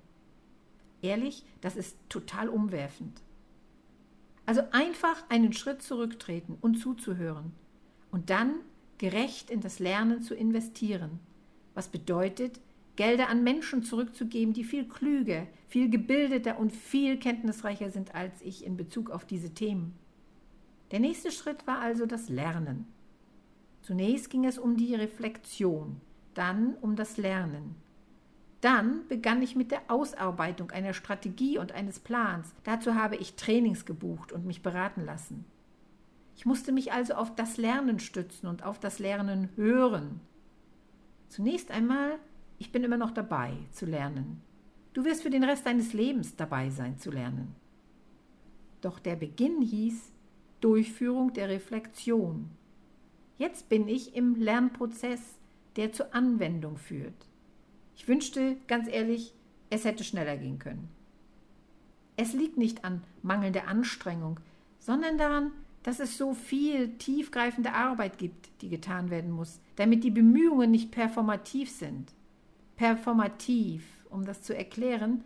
Ehrlich, 1.02 1.44
das 1.60 1.76
ist 1.76 1.98
total 2.08 2.48
umwerfend. 2.48 3.22
Also 4.46 4.62
einfach 4.72 5.30
einen 5.30 5.52
Schritt 5.54 5.82
zurücktreten 5.82 6.58
und 6.62 6.76
zuzuhören 6.76 7.52
und 8.10 8.30
dann 8.30 8.56
gerecht 8.98 9.50
in 9.50 9.60
das 9.60 9.80
Lernen 9.80 10.22
zu 10.22 10.34
investieren, 10.34 11.20
was 11.74 11.90
bedeutet, 11.90 12.60
Gelder 12.96 13.30
an 13.30 13.44
Menschen 13.44 13.84
zurückzugeben, 13.84 14.54
die 14.54 14.64
viel 14.64 14.88
klüger, 14.88 15.48
viel 15.68 15.90
gebildeter 15.90 16.60
und 16.60 16.72
viel 16.72 17.18
kenntnisreicher 17.18 17.90
sind 17.90 18.14
als 18.14 18.42
ich 18.42 18.66
in 18.66 18.78
Bezug 18.78 19.10
auf 19.10 19.26
diese 19.26 19.54
Themen. 19.54 19.94
Der 20.92 21.00
nächste 21.00 21.32
Schritt 21.32 21.66
war 21.68 21.80
also 21.80 22.06
das 22.06 22.30
Lernen. 22.30 22.86
Zunächst 23.82 24.30
ging 24.30 24.46
es 24.46 24.60
um 24.60 24.78
die 24.78 24.94
Reflexion, 24.94 26.02
dann 26.34 26.76
um 26.82 26.96
das 26.96 27.18
Lernen. 27.18 27.76
Dann 28.62 29.08
begann 29.08 29.42
ich 29.42 29.56
mit 29.56 29.72
der 29.72 29.82
Ausarbeitung 29.88 30.70
einer 30.70 30.94
Strategie 30.94 31.58
und 31.58 31.72
eines 31.72 32.00
Plans. 32.00 32.54
Dazu 32.64 32.94
habe 32.94 33.16
ich 33.16 33.36
Trainings 33.36 33.86
gebucht 33.86 34.32
und 34.32 34.46
mich 34.46 34.62
beraten 34.62 35.04
lassen. 35.04 35.46
Ich 36.36 36.46
musste 36.46 36.72
mich 36.72 36.94
also 36.94 37.16
auf 37.16 37.36
das 37.36 37.58
Lernen 37.58 38.00
stützen 38.00 38.48
und 38.48 38.64
auf 38.64 38.80
das 38.80 39.00
Lernen 39.00 39.50
hören. 39.56 40.22
Zunächst 41.28 41.72
einmal, 41.72 42.20
ich 42.60 42.72
bin 42.72 42.84
immer 42.84 42.98
noch 42.98 43.12
dabei 43.12 43.54
zu 43.72 43.88
lernen. 43.88 44.42
Du 44.94 45.06
wirst 45.06 45.24
für 45.24 45.30
den 45.30 45.44
Rest 45.44 45.66
deines 45.66 45.94
Lebens 45.94 46.36
dabei 46.36 46.70
sein 46.70 47.00
zu 47.00 47.10
lernen. 47.10 47.56
Doch 48.82 49.00
der 49.00 49.16
Beginn 49.16 49.62
hieß 49.62 50.12
Durchführung 50.60 51.34
der 51.34 51.50
Reflexion. 51.50 52.52
Jetzt 53.38 53.70
bin 53.70 53.88
ich 53.88 54.16
im 54.16 54.36
Lernprozess, 54.36 55.40
der 55.76 55.94
zur 55.94 56.14
Anwendung 56.14 56.78
führt. 56.78 57.31
Ich 57.96 58.08
wünschte, 58.08 58.58
ganz 58.68 58.88
ehrlich, 58.88 59.34
es 59.70 59.86
hätte 59.86 60.04
schneller 60.04 60.38
gehen 60.38 60.60
können. 60.60 60.90
Es 62.18 62.34
liegt 62.34 62.58
nicht 62.58 62.84
an 62.84 63.04
mangelnder 63.22 63.68
Anstrengung, 63.68 64.40
sondern 64.80 65.18
daran, 65.18 65.52
dass 65.84 66.00
es 66.00 66.18
so 66.18 66.34
viel 66.34 66.98
tiefgreifende 66.98 67.74
Arbeit 67.74 68.18
gibt, 68.18 68.50
die 68.62 68.70
getan 68.70 69.10
werden 69.10 69.32
muss, 69.32 69.60
damit 69.76 70.04
die 70.04 70.12
Bemühungen 70.12 70.70
nicht 70.70 70.92
performativ 70.92 71.72
sind. 71.72 72.14
Performativ, 72.76 73.84
um 74.10 74.26
das 74.26 74.44
zu 74.44 74.56
erklären, 74.56 75.24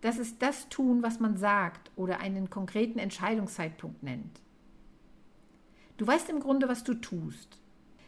das 0.00 0.18
ist 0.18 0.42
das 0.42 0.68
Tun, 0.68 1.02
was 1.02 1.20
man 1.20 1.36
sagt 1.36 1.92
oder 1.94 2.18
einen 2.18 2.50
konkreten 2.50 2.98
Entscheidungszeitpunkt 2.98 4.02
nennt. 4.02 4.40
Du 5.96 6.06
weißt 6.06 6.28
im 6.30 6.40
Grunde, 6.40 6.68
was 6.68 6.82
du 6.82 6.94
tust. 6.94 7.60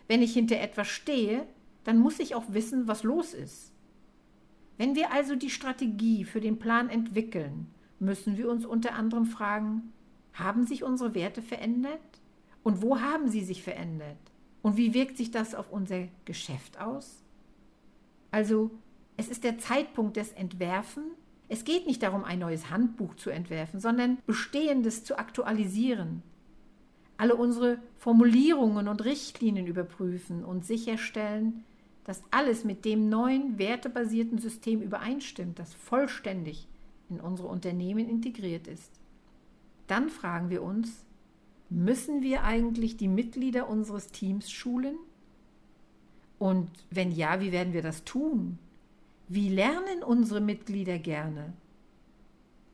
Wenn 0.08 0.20
ich 0.20 0.32
hinter 0.32 0.60
etwas 0.60 0.88
stehe, 0.88 1.46
dann 1.84 1.98
muss 1.98 2.18
ich 2.18 2.34
auch 2.34 2.44
wissen, 2.48 2.88
was 2.88 3.04
los 3.04 3.34
ist. 3.34 3.73
Wenn 4.76 4.94
wir 4.94 5.12
also 5.12 5.36
die 5.36 5.50
Strategie 5.50 6.24
für 6.24 6.40
den 6.40 6.58
Plan 6.58 6.88
entwickeln, 6.88 7.68
müssen 8.00 8.36
wir 8.36 8.50
uns 8.50 8.66
unter 8.66 8.94
anderem 8.94 9.26
fragen, 9.26 9.92
haben 10.32 10.66
sich 10.66 10.82
unsere 10.82 11.14
Werte 11.14 11.42
verändert? 11.42 12.00
Und 12.62 12.82
wo 12.82 13.00
haben 13.00 13.28
sie 13.28 13.44
sich 13.44 13.62
verändert? 13.62 14.16
Und 14.62 14.76
wie 14.76 14.94
wirkt 14.94 15.16
sich 15.16 15.30
das 15.30 15.54
auf 15.54 15.70
unser 15.70 16.08
Geschäft 16.24 16.80
aus? 16.80 17.22
Also, 18.30 18.70
es 19.16 19.28
ist 19.28 19.44
der 19.44 19.58
Zeitpunkt 19.58 20.16
des 20.16 20.32
Entwerfen. 20.32 21.04
Es 21.48 21.64
geht 21.64 21.86
nicht 21.86 22.02
darum, 22.02 22.24
ein 22.24 22.40
neues 22.40 22.70
Handbuch 22.70 23.14
zu 23.14 23.30
entwerfen, 23.30 23.78
sondern 23.78 24.18
Bestehendes 24.26 25.04
zu 25.04 25.18
aktualisieren. 25.18 26.22
Alle 27.16 27.36
unsere 27.36 27.78
Formulierungen 27.96 28.88
und 28.88 29.04
Richtlinien 29.04 29.66
überprüfen 29.66 30.44
und 30.44 30.64
sicherstellen, 30.64 31.64
dass 32.04 32.22
alles 32.30 32.64
mit 32.64 32.84
dem 32.84 33.08
neuen 33.08 33.58
wertebasierten 33.58 34.38
System 34.38 34.82
übereinstimmt, 34.82 35.58
das 35.58 35.72
vollständig 35.74 36.68
in 37.08 37.20
unsere 37.20 37.48
Unternehmen 37.48 38.08
integriert 38.08 38.66
ist. 38.66 39.00
Dann 39.86 40.08
fragen 40.08 40.50
wir 40.50 40.62
uns, 40.62 41.04
müssen 41.70 42.22
wir 42.22 42.44
eigentlich 42.44 42.96
die 42.96 43.08
Mitglieder 43.08 43.68
unseres 43.68 44.08
Teams 44.08 44.50
schulen? 44.50 44.96
Und 46.38 46.70
wenn 46.90 47.12
ja, 47.12 47.40
wie 47.40 47.52
werden 47.52 47.72
wir 47.72 47.82
das 47.82 48.04
tun? 48.04 48.58
Wie 49.28 49.48
lernen 49.48 50.02
unsere 50.04 50.40
Mitglieder 50.40 50.98
gerne? 50.98 51.52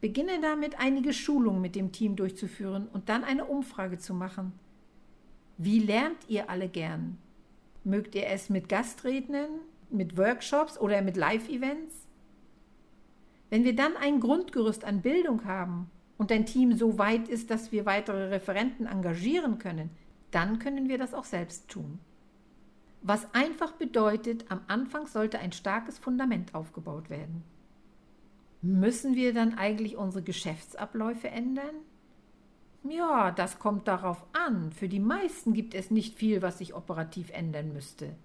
Beginne 0.01 0.41
damit, 0.41 0.81
einige 0.81 1.13
Schulungen 1.13 1.61
mit 1.61 1.77
dem 1.77 1.93
Team 1.93 2.17
durchzuführen 2.17 2.89
und 2.93 3.09
dann 3.09 3.23
eine 3.23 3.45
Umfrage 3.45 3.99
zu 3.99 4.15
machen. 4.15 4.53
Wie 5.59 5.79
lernt 5.79 6.17
ihr 6.27 6.49
alle 6.49 6.69
gern? 6.69 7.19
Mögt 7.85 8.15
ihr 8.15 8.27
es 8.27 8.51
mit 8.51 8.69
Gastrednern, 8.69 9.51
mit 9.91 10.17
Workshops 10.17 10.79
oder 10.79 11.03
mit 11.03 11.17
Live-Events? 11.17 12.07
Wenn 13.49 13.65
wir 13.65 13.75
dann 13.75 13.97
ein 13.97 14.21
Grundgerüst 14.21 14.85
an 14.85 15.03
Bildung 15.03 15.45
haben 15.45 15.91
und 16.19 16.31
dein 16.31 16.47
Team 16.47 16.77
so 16.77 16.99
weit 16.99 17.29
ist, 17.29 17.51
dass 17.51 17.73
wir 17.73 17.87
weitere 17.87 18.29
Referenten 18.29 18.87
engagieren 18.87 19.59
können, 19.59 19.91
dann 20.31 20.59
können 20.59 20.89
wir 20.89 20.99
das 20.99 21.15
auch 21.15 21.25
selbst 21.25 21.69
tun. 21.69 21.99
Was 23.03 23.33
einfach 23.35 23.73
bedeutet, 23.73 24.45
am 24.51 24.61
Anfang 24.69 25.07
sollte 25.07 25.39
ein 25.39 25.53
starkes 25.53 25.99
Fundament 25.99 26.55
aufgebaut 26.55 27.09
werden. 27.09 27.43
Müssen 28.63 29.15
wir 29.15 29.33
dann 29.33 29.55
eigentlich 29.55 29.97
unsere 29.97 30.23
Geschäftsabläufe 30.23 31.29
ändern? 31.29 31.75
Ja, 32.83 33.31
das 33.31 33.59
kommt 33.59 33.89
darauf 33.89 34.25
an. 34.33 34.73
Für 34.73 34.89
die 34.89 35.01
meisten 35.01 35.53
gibt 35.53 35.75
es 35.75 35.91
nicht 35.91 36.17
viel, 36.17 36.41
was 36.43 36.59
sich 36.59 36.75
operativ 36.75 37.31
ändern 37.31 37.73
müsste. 37.73 38.17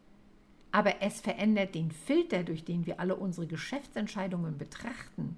Aber 0.72 1.02
es 1.02 1.22
verändert 1.22 1.76
den 1.76 1.92
Filter, 1.92 2.44
durch 2.44 2.64
den 2.64 2.86
wir 2.86 3.00
alle 3.00 3.16
unsere 3.16 3.48
Geschäftsentscheidungen 3.48 4.58
betrachten. 4.58 5.38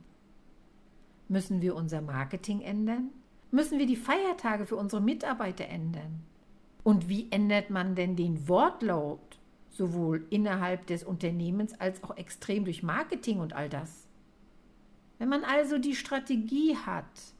Müssen 1.29 1.61
wir 1.61 1.75
unser 1.75 2.01
Marketing 2.01 2.61
ändern? 2.61 3.09
Müssen 3.51 3.79
wir 3.79 3.85
die 3.85 3.95
Feiertage 3.95 4.65
für 4.65 4.75
unsere 4.75 5.01
Mitarbeiter 5.01 5.65
ändern? 5.65 6.23
Und 6.83 7.09
wie 7.09 7.27
ändert 7.31 7.69
man 7.69 7.95
denn 7.95 8.15
den 8.15 8.47
Wortlaut, 8.47 9.39
sowohl 9.69 10.25
innerhalb 10.29 10.87
des 10.87 11.03
Unternehmens 11.03 11.79
als 11.79 12.03
auch 12.03 12.15
extrem 12.17 12.65
durch 12.65 12.83
Marketing 12.83 13.39
und 13.39 13.53
all 13.53 13.67
das? 13.67 14.07
Wenn 15.17 15.29
man 15.29 15.43
also 15.43 15.79
die 15.79 15.95
Strategie 15.95 16.75
hat, 16.77 17.35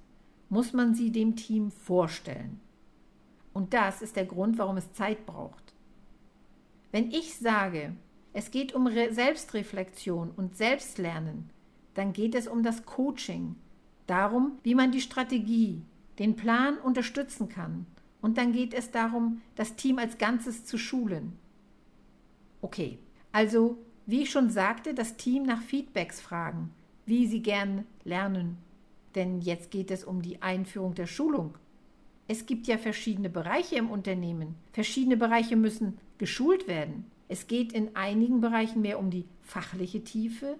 muss 0.49 0.73
man 0.73 0.95
sie 0.95 1.11
dem 1.11 1.35
Team 1.35 1.71
vorstellen. 1.71 2.59
Und 3.53 3.73
das 3.73 4.01
ist 4.01 4.15
der 4.15 4.25
Grund, 4.25 4.57
warum 4.57 4.77
es 4.77 4.93
Zeit 4.93 5.25
braucht. 5.25 5.73
Wenn 6.91 7.11
ich 7.11 7.35
sage, 7.35 7.95
es 8.33 8.51
geht 8.51 8.73
um 8.73 8.87
Re 8.87 9.13
Selbstreflexion 9.13 10.31
und 10.31 10.55
Selbstlernen, 10.55 11.49
dann 11.95 12.13
geht 12.13 12.35
es 12.35 12.47
um 12.47 12.61
das 12.61 12.85
Coaching, 12.85 13.55
darum, 14.05 14.59
wie 14.63 14.75
man 14.75 14.91
die 14.91 15.01
Strategie, 15.01 15.81
den 16.19 16.35
Plan 16.35 16.77
unterstützen 16.77 17.49
kann. 17.49 17.85
Und 18.21 18.37
dann 18.37 18.51
geht 18.51 18.73
es 18.73 18.91
darum, 18.91 19.41
das 19.55 19.75
Team 19.75 19.99
als 19.99 20.17
Ganzes 20.17 20.65
zu 20.65 20.77
schulen. 20.77 21.37
Okay, 22.61 22.99
also 23.31 23.77
wie 24.05 24.23
ich 24.23 24.31
schon 24.31 24.49
sagte, 24.49 24.93
das 24.93 25.17
Team 25.17 25.43
nach 25.43 25.61
Feedbacks 25.61 26.21
fragen, 26.21 26.71
wie 27.05 27.27
sie 27.27 27.41
gern 27.41 27.85
lernen. 28.03 28.57
Denn 29.15 29.41
jetzt 29.41 29.71
geht 29.71 29.91
es 29.91 30.03
um 30.03 30.21
die 30.21 30.41
Einführung 30.41 30.93
der 30.93 31.07
Schulung. 31.07 31.55
Es 32.27 32.45
gibt 32.45 32.67
ja 32.67 32.77
verschiedene 32.77 33.29
Bereiche 33.29 33.77
im 33.77 33.89
Unternehmen. 33.89 34.55
Verschiedene 34.73 35.17
Bereiche 35.17 35.55
müssen 35.55 35.97
geschult 36.17 36.67
werden. 36.67 37.05
Es 37.29 37.47
geht 37.47 37.73
in 37.73 37.95
einigen 37.95 38.41
Bereichen 38.41 38.81
mehr 38.81 38.99
um 38.99 39.09
die 39.09 39.25
fachliche 39.41 40.03
Tiefe, 40.03 40.57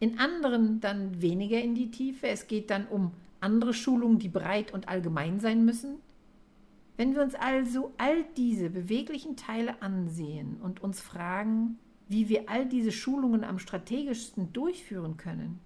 in 0.00 0.18
anderen 0.18 0.80
dann 0.80 1.20
weniger 1.22 1.60
in 1.60 1.74
die 1.74 1.90
Tiefe. 1.90 2.28
Es 2.28 2.46
geht 2.46 2.70
dann 2.70 2.86
um 2.86 3.12
andere 3.40 3.74
Schulungen, 3.74 4.18
die 4.18 4.28
breit 4.28 4.72
und 4.72 4.88
allgemein 4.88 5.40
sein 5.40 5.64
müssen. 5.64 5.96
Wenn 6.96 7.14
wir 7.14 7.22
uns 7.22 7.36
also 7.36 7.92
all 7.96 8.24
diese 8.36 8.70
beweglichen 8.70 9.36
Teile 9.36 9.80
ansehen 9.82 10.56
und 10.60 10.82
uns 10.82 11.00
fragen, 11.00 11.78
wie 12.08 12.28
wir 12.28 12.48
all 12.48 12.66
diese 12.66 12.90
Schulungen 12.90 13.44
am 13.44 13.60
strategischsten 13.60 14.52
durchführen 14.52 15.16
können 15.16 15.60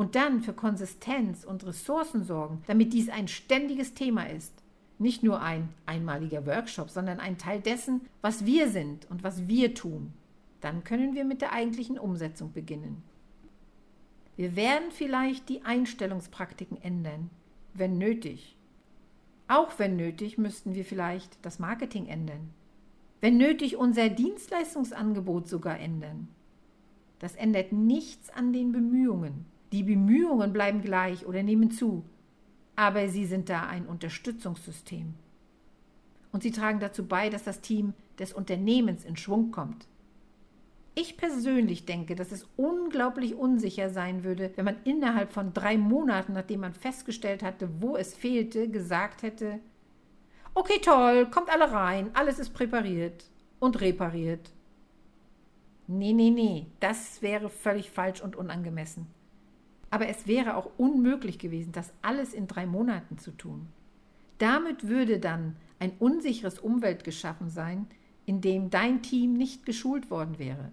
und 0.00 0.14
dann 0.14 0.40
für 0.40 0.54
Konsistenz 0.54 1.44
und 1.44 1.66
Ressourcen 1.66 2.24
sorgen, 2.24 2.62
damit 2.66 2.94
dies 2.94 3.10
ein 3.10 3.28
ständiges 3.28 3.92
Thema 3.92 4.30
ist, 4.30 4.54
nicht 4.98 5.22
nur 5.22 5.42
ein 5.42 5.68
einmaliger 5.84 6.46
Workshop, 6.46 6.88
sondern 6.88 7.20
ein 7.20 7.36
Teil 7.36 7.60
dessen, 7.60 8.00
was 8.22 8.46
wir 8.46 8.70
sind 8.70 9.10
und 9.10 9.22
was 9.22 9.46
wir 9.46 9.74
tun, 9.74 10.14
dann 10.62 10.84
können 10.84 11.14
wir 11.14 11.26
mit 11.26 11.42
der 11.42 11.52
eigentlichen 11.52 11.98
Umsetzung 11.98 12.50
beginnen. 12.54 13.02
Wir 14.36 14.56
werden 14.56 14.90
vielleicht 14.90 15.50
die 15.50 15.66
Einstellungspraktiken 15.66 16.82
ändern, 16.82 17.28
wenn 17.74 17.98
nötig. 17.98 18.56
Auch 19.48 19.78
wenn 19.78 19.96
nötig, 19.96 20.38
müssten 20.38 20.74
wir 20.74 20.86
vielleicht 20.86 21.44
das 21.44 21.58
Marketing 21.58 22.06
ändern. 22.06 22.54
Wenn 23.20 23.36
nötig, 23.36 23.76
unser 23.76 24.08
Dienstleistungsangebot 24.08 25.46
sogar 25.46 25.78
ändern. 25.78 26.28
Das 27.18 27.36
ändert 27.36 27.72
nichts 27.72 28.30
an 28.30 28.54
den 28.54 28.72
Bemühungen. 28.72 29.44
Die 29.72 29.84
Bemühungen 29.84 30.52
bleiben 30.52 30.82
gleich 30.82 31.26
oder 31.26 31.42
nehmen 31.42 31.70
zu, 31.70 32.04
aber 32.74 33.08
sie 33.08 33.24
sind 33.24 33.48
da 33.48 33.66
ein 33.66 33.86
Unterstützungssystem. 33.86 35.14
Und 36.32 36.42
sie 36.42 36.50
tragen 36.50 36.80
dazu 36.80 37.06
bei, 37.06 37.28
dass 37.28 37.44
das 37.44 37.60
Team 37.60 37.94
des 38.18 38.32
Unternehmens 38.32 39.04
in 39.04 39.16
Schwung 39.16 39.50
kommt. 39.50 39.86
Ich 40.94 41.16
persönlich 41.16 41.86
denke, 41.86 42.16
dass 42.16 42.32
es 42.32 42.48
unglaublich 42.56 43.36
unsicher 43.36 43.90
sein 43.90 44.24
würde, 44.24 44.50
wenn 44.56 44.64
man 44.64 44.76
innerhalb 44.84 45.32
von 45.32 45.52
drei 45.52 45.78
Monaten, 45.78 46.32
nachdem 46.32 46.60
man 46.60 46.74
festgestellt 46.74 47.42
hatte, 47.42 47.68
wo 47.80 47.96
es 47.96 48.14
fehlte, 48.14 48.68
gesagt 48.68 49.22
hätte, 49.22 49.60
okay 50.54 50.80
toll, 50.82 51.30
kommt 51.30 51.48
alle 51.48 51.70
rein, 51.70 52.10
alles 52.14 52.38
ist 52.38 52.50
präpariert 52.50 53.24
und 53.60 53.80
repariert. 53.80 54.50
Nee, 55.86 56.12
nee, 56.12 56.30
nee, 56.30 56.66
das 56.80 57.22
wäre 57.22 57.48
völlig 57.48 57.90
falsch 57.90 58.20
und 58.20 58.36
unangemessen. 58.36 59.06
Aber 59.90 60.08
es 60.08 60.26
wäre 60.26 60.56
auch 60.56 60.70
unmöglich 60.78 61.38
gewesen, 61.38 61.72
das 61.72 61.92
alles 62.00 62.32
in 62.32 62.46
drei 62.46 62.64
Monaten 62.66 63.18
zu 63.18 63.32
tun. 63.32 63.66
Damit 64.38 64.88
würde 64.88 65.18
dann 65.18 65.56
ein 65.78 65.92
unsicheres 65.98 66.58
Umfeld 66.58 67.04
geschaffen 67.04 67.50
sein, 67.50 67.86
in 68.26 68.40
dem 68.40 68.70
dein 68.70 69.02
Team 69.02 69.34
nicht 69.34 69.66
geschult 69.66 70.10
worden 70.10 70.38
wäre. 70.38 70.70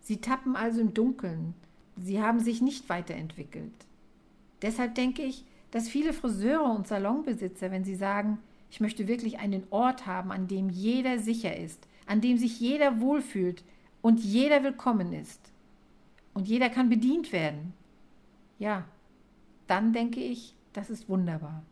Sie 0.00 0.20
tappen 0.20 0.56
also 0.56 0.80
im 0.80 0.94
Dunkeln. 0.94 1.54
Sie 1.96 2.22
haben 2.22 2.40
sich 2.40 2.62
nicht 2.62 2.88
weiterentwickelt. 2.88 3.72
Deshalb 4.62 4.94
denke 4.94 5.22
ich, 5.22 5.44
dass 5.70 5.88
viele 5.88 6.12
Friseure 6.12 6.72
und 6.72 6.86
Salonbesitzer, 6.86 7.70
wenn 7.70 7.84
sie 7.84 7.96
sagen, 7.96 8.38
ich 8.70 8.80
möchte 8.80 9.08
wirklich 9.08 9.38
einen 9.38 9.64
Ort 9.70 10.06
haben, 10.06 10.32
an 10.32 10.48
dem 10.48 10.70
jeder 10.70 11.18
sicher 11.18 11.56
ist, 11.56 11.86
an 12.06 12.20
dem 12.20 12.38
sich 12.38 12.60
jeder 12.60 13.00
wohlfühlt 13.00 13.64
und 14.00 14.20
jeder 14.20 14.62
willkommen 14.62 15.12
ist 15.12 15.52
und 16.34 16.48
jeder 16.48 16.70
kann 16.70 16.88
bedient 16.88 17.32
werden. 17.32 17.74
Ja, 18.58 18.84
dann 19.66 19.92
denke 19.92 20.20
ich, 20.20 20.56
das 20.72 20.90
ist 20.90 21.08
wunderbar. 21.08 21.62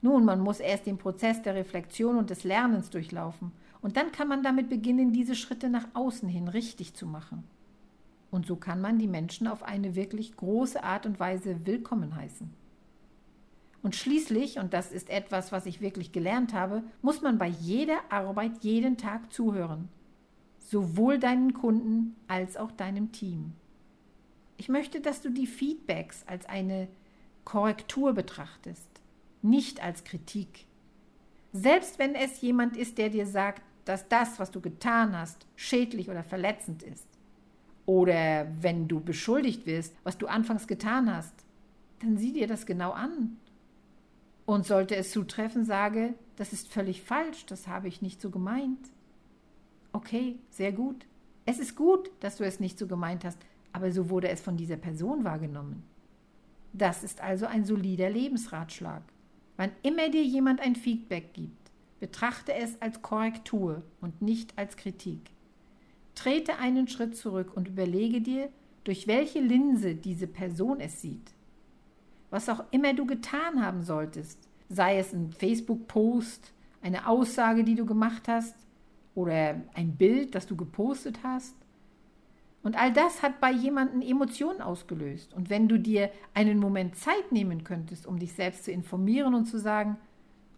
Nun, 0.00 0.24
man 0.24 0.40
muss 0.40 0.60
erst 0.60 0.86
den 0.86 0.98
Prozess 0.98 1.42
der 1.42 1.54
Reflexion 1.54 2.16
und 2.16 2.30
des 2.30 2.44
Lernens 2.44 2.90
durchlaufen 2.90 3.52
und 3.82 3.96
dann 3.96 4.12
kann 4.12 4.28
man 4.28 4.42
damit 4.42 4.68
beginnen, 4.68 5.12
diese 5.12 5.34
Schritte 5.34 5.68
nach 5.68 5.86
außen 5.94 6.28
hin 6.28 6.48
richtig 6.48 6.94
zu 6.94 7.06
machen. 7.06 7.44
Und 8.30 8.46
so 8.46 8.56
kann 8.56 8.80
man 8.80 8.98
die 8.98 9.08
Menschen 9.08 9.46
auf 9.46 9.62
eine 9.62 9.94
wirklich 9.94 10.36
große 10.36 10.82
Art 10.82 11.04
und 11.04 11.20
Weise 11.20 11.66
willkommen 11.66 12.16
heißen. 12.16 12.50
Und 13.82 13.96
schließlich, 13.96 14.58
und 14.58 14.72
das 14.72 14.92
ist 14.92 15.10
etwas, 15.10 15.52
was 15.52 15.66
ich 15.66 15.80
wirklich 15.80 16.12
gelernt 16.12 16.54
habe, 16.54 16.84
muss 17.02 17.20
man 17.20 17.36
bei 17.36 17.48
jeder 17.48 17.98
Arbeit 18.10 18.62
jeden 18.62 18.96
Tag 18.96 19.32
zuhören. 19.32 19.88
Sowohl 20.60 21.18
deinen 21.18 21.52
Kunden 21.52 22.14
als 22.28 22.56
auch 22.56 22.70
deinem 22.70 23.10
Team. 23.10 23.52
Ich 24.62 24.68
möchte, 24.68 25.00
dass 25.00 25.20
du 25.20 25.28
die 25.28 25.48
Feedbacks 25.48 26.22
als 26.28 26.46
eine 26.46 26.86
Korrektur 27.44 28.12
betrachtest, 28.12 28.88
nicht 29.42 29.82
als 29.82 30.04
Kritik. 30.04 30.66
Selbst 31.52 31.98
wenn 31.98 32.14
es 32.14 32.40
jemand 32.42 32.76
ist, 32.76 32.96
der 32.96 33.10
dir 33.10 33.26
sagt, 33.26 33.60
dass 33.86 34.06
das, 34.06 34.38
was 34.38 34.52
du 34.52 34.60
getan 34.60 35.18
hast, 35.18 35.48
schädlich 35.56 36.08
oder 36.08 36.22
verletzend 36.22 36.84
ist. 36.84 37.08
Oder 37.86 38.46
wenn 38.60 38.86
du 38.86 39.00
beschuldigt 39.00 39.66
wirst, 39.66 39.96
was 40.04 40.16
du 40.16 40.28
anfangs 40.28 40.68
getan 40.68 41.12
hast, 41.12 41.34
dann 41.98 42.16
sieh 42.16 42.32
dir 42.32 42.46
das 42.46 42.64
genau 42.64 42.92
an. 42.92 43.38
Und 44.46 44.64
sollte 44.64 44.94
es 44.94 45.10
zutreffen, 45.10 45.64
sage, 45.64 46.14
das 46.36 46.52
ist 46.52 46.68
völlig 46.68 47.02
falsch, 47.02 47.46
das 47.46 47.66
habe 47.66 47.88
ich 47.88 48.00
nicht 48.00 48.20
so 48.20 48.30
gemeint. 48.30 48.92
Okay, 49.92 50.38
sehr 50.50 50.70
gut. 50.70 51.04
Es 51.46 51.58
ist 51.58 51.74
gut, 51.74 52.12
dass 52.20 52.36
du 52.36 52.44
es 52.44 52.60
nicht 52.60 52.78
so 52.78 52.86
gemeint 52.86 53.24
hast, 53.24 53.38
aber 53.72 53.92
so 53.92 54.10
wurde 54.10 54.28
es 54.28 54.40
von 54.40 54.56
dieser 54.56 54.76
Person 54.76 55.24
wahrgenommen. 55.24 55.82
Das 56.72 57.04
ist 57.04 57.20
also 57.20 57.46
ein 57.46 57.64
solider 57.64 58.10
Lebensratschlag. 58.10 59.02
Wann 59.56 59.70
immer 59.82 60.08
dir 60.08 60.24
jemand 60.24 60.60
ein 60.60 60.74
Feedback 60.74 61.34
gibt, 61.34 61.62
Betrachte 62.02 62.52
es 62.52 62.82
als 62.82 63.00
Korrektur 63.00 63.84
und 64.00 64.22
nicht 64.22 64.58
als 64.58 64.76
Kritik. 64.76 65.30
Trete 66.16 66.58
einen 66.58 66.88
Schritt 66.88 67.16
zurück 67.16 67.56
und 67.56 67.68
überlege 67.68 68.20
dir, 68.20 68.48
durch 68.82 69.06
welche 69.06 69.38
Linse 69.38 69.94
diese 69.94 70.26
Person 70.26 70.80
es 70.80 71.00
sieht. 71.00 71.32
Was 72.30 72.48
auch 72.48 72.64
immer 72.72 72.92
du 72.92 73.06
getan 73.06 73.64
haben 73.64 73.84
solltest, 73.84 74.48
sei 74.68 74.98
es 74.98 75.12
ein 75.12 75.30
Facebook-Post, 75.30 76.52
eine 76.80 77.06
Aussage, 77.06 77.62
die 77.62 77.76
du 77.76 77.86
gemacht 77.86 78.26
hast 78.26 78.56
oder 79.14 79.60
ein 79.74 79.94
Bild, 79.94 80.34
das 80.34 80.48
du 80.48 80.56
gepostet 80.56 81.20
hast. 81.22 81.54
Und 82.62 82.78
all 82.78 82.92
das 82.92 83.22
hat 83.22 83.40
bei 83.40 83.50
jemandem 83.50 84.02
Emotionen 84.02 84.60
ausgelöst. 84.60 85.34
Und 85.34 85.50
wenn 85.50 85.68
du 85.68 85.78
dir 85.78 86.10
einen 86.32 86.58
Moment 86.58 86.96
Zeit 86.96 87.32
nehmen 87.32 87.64
könntest, 87.64 88.06
um 88.06 88.18
dich 88.18 88.34
selbst 88.34 88.64
zu 88.64 88.70
informieren 88.70 89.34
und 89.34 89.46
zu 89.46 89.58
sagen, 89.58 89.96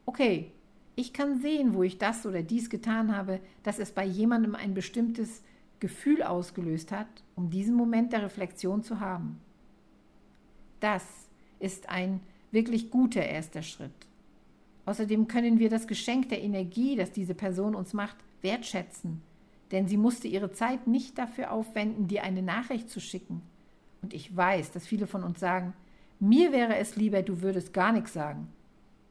okay, 0.04 0.52
ich 0.96 1.12
kann 1.12 1.40
sehen, 1.40 1.74
wo 1.74 1.82
ich 1.82 1.98
das 1.98 2.26
oder 2.26 2.42
dies 2.42 2.70
getan 2.70 3.16
habe, 3.16 3.40
dass 3.62 3.78
es 3.78 3.92
bei 3.92 4.04
jemandem 4.04 4.54
ein 4.54 4.74
bestimmtes 4.74 5.42
Gefühl 5.80 6.22
ausgelöst 6.22 6.92
hat, 6.92 7.08
um 7.34 7.50
diesen 7.50 7.74
Moment 7.74 8.12
der 8.12 8.22
Reflexion 8.22 8.82
zu 8.82 9.00
haben. 9.00 9.40
Das 10.80 11.04
ist 11.58 11.88
ein 11.88 12.20
wirklich 12.52 12.90
guter 12.90 13.22
erster 13.22 13.62
Schritt. 13.62 13.90
Außerdem 14.86 15.26
können 15.26 15.58
wir 15.58 15.70
das 15.70 15.86
Geschenk 15.86 16.28
der 16.28 16.42
Energie, 16.42 16.94
das 16.94 17.10
diese 17.10 17.34
Person 17.34 17.74
uns 17.74 17.94
macht, 17.94 18.16
wertschätzen, 18.42 19.22
denn 19.74 19.88
sie 19.88 19.96
musste 19.96 20.28
ihre 20.28 20.52
Zeit 20.52 20.86
nicht 20.86 21.18
dafür 21.18 21.50
aufwenden, 21.50 22.06
dir 22.06 22.22
eine 22.22 22.42
Nachricht 22.42 22.88
zu 22.88 23.00
schicken. 23.00 23.42
Und 24.02 24.14
ich 24.14 24.34
weiß, 24.34 24.70
dass 24.70 24.86
viele 24.86 25.08
von 25.08 25.24
uns 25.24 25.40
sagen, 25.40 25.74
mir 26.20 26.52
wäre 26.52 26.76
es 26.76 26.94
lieber, 26.94 27.22
du 27.22 27.42
würdest 27.42 27.72
gar 27.72 27.90
nichts 27.90 28.12
sagen. 28.12 28.46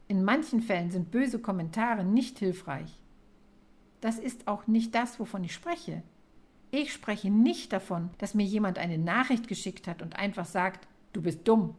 In 0.08 0.24
manchen 0.24 0.62
Fällen 0.62 0.90
sind 0.90 1.10
böse 1.10 1.38
Kommentare 1.38 2.02
nicht 2.02 2.38
hilfreich. 2.38 2.98
Das 4.00 4.18
ist 4.18 4.48
auch 4.48 4.66
nicht 4.66 4.94
das, 4.94 5.20
wovon 5.20 5.44
ich 5.44 5.52
spreche. 5.52 6.02
Ich 6.70 6.94
spreche 6.94 7.30
nicht 7.30 7.70
davon, 7.72 8.08
dass 8.16 8.34
mir 8.34 8.46
jemand 8.46 8.78
eine 8.78 8.96
Nachricht 8.96 9.48
geschickt 9.48 9.86
hat 9.86 10.00
und 10.00 10.16
einfach 10.16 10.46
sagt, 10.46 10.88
du 11.12 11.20
bist 11.20 11.46
dumm. 11.46 11.74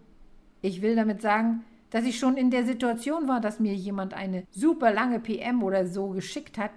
Ich 0.62 0.84
will 0.84 0.96
damit 0.96 1.24
sagen, 1.24 1.64
dass 1.90 2.06
ich 2.06 2.20
schon 2.20 2.38
in 2.38 2.52
der 2.52 2.66
Situation 2.66 3.28
war, 3.28 3.42
dass 3.42 3.60
mir 3.60 3.74
jemand 3.74 4.14
eine 4.14 4.46
super 4.52 4.94
lange 4.94 5.20
PM 5.20 5.64
oder 5.64 5.88
so 5.88 6.10
geschickt 6.10 6.60
hat, 6.60 6.72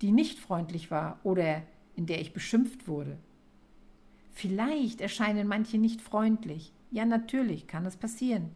die 0.00 0.12
nicht 0.12 0.38
freundlich 0.38 0.90
war 0.90 1.20
oder 1.22 1.62
in 1.96 2.06
der 2.06 2.20
ich 2.20 2.32
beschimpft 2.32 2.88
wurde. 2.88 3.18
Vielleicht 4.32 5.00
erscheinen 5.00 5.46
manche 5.48 5.78
nicht 5.78 6.00
freundlich. 6.00 6.72
Ja, 6.90 7.04
natürlich 7.04 7.66
kann 7.66 7.84
es 7.86 7.96
passieren. 7.96 8.50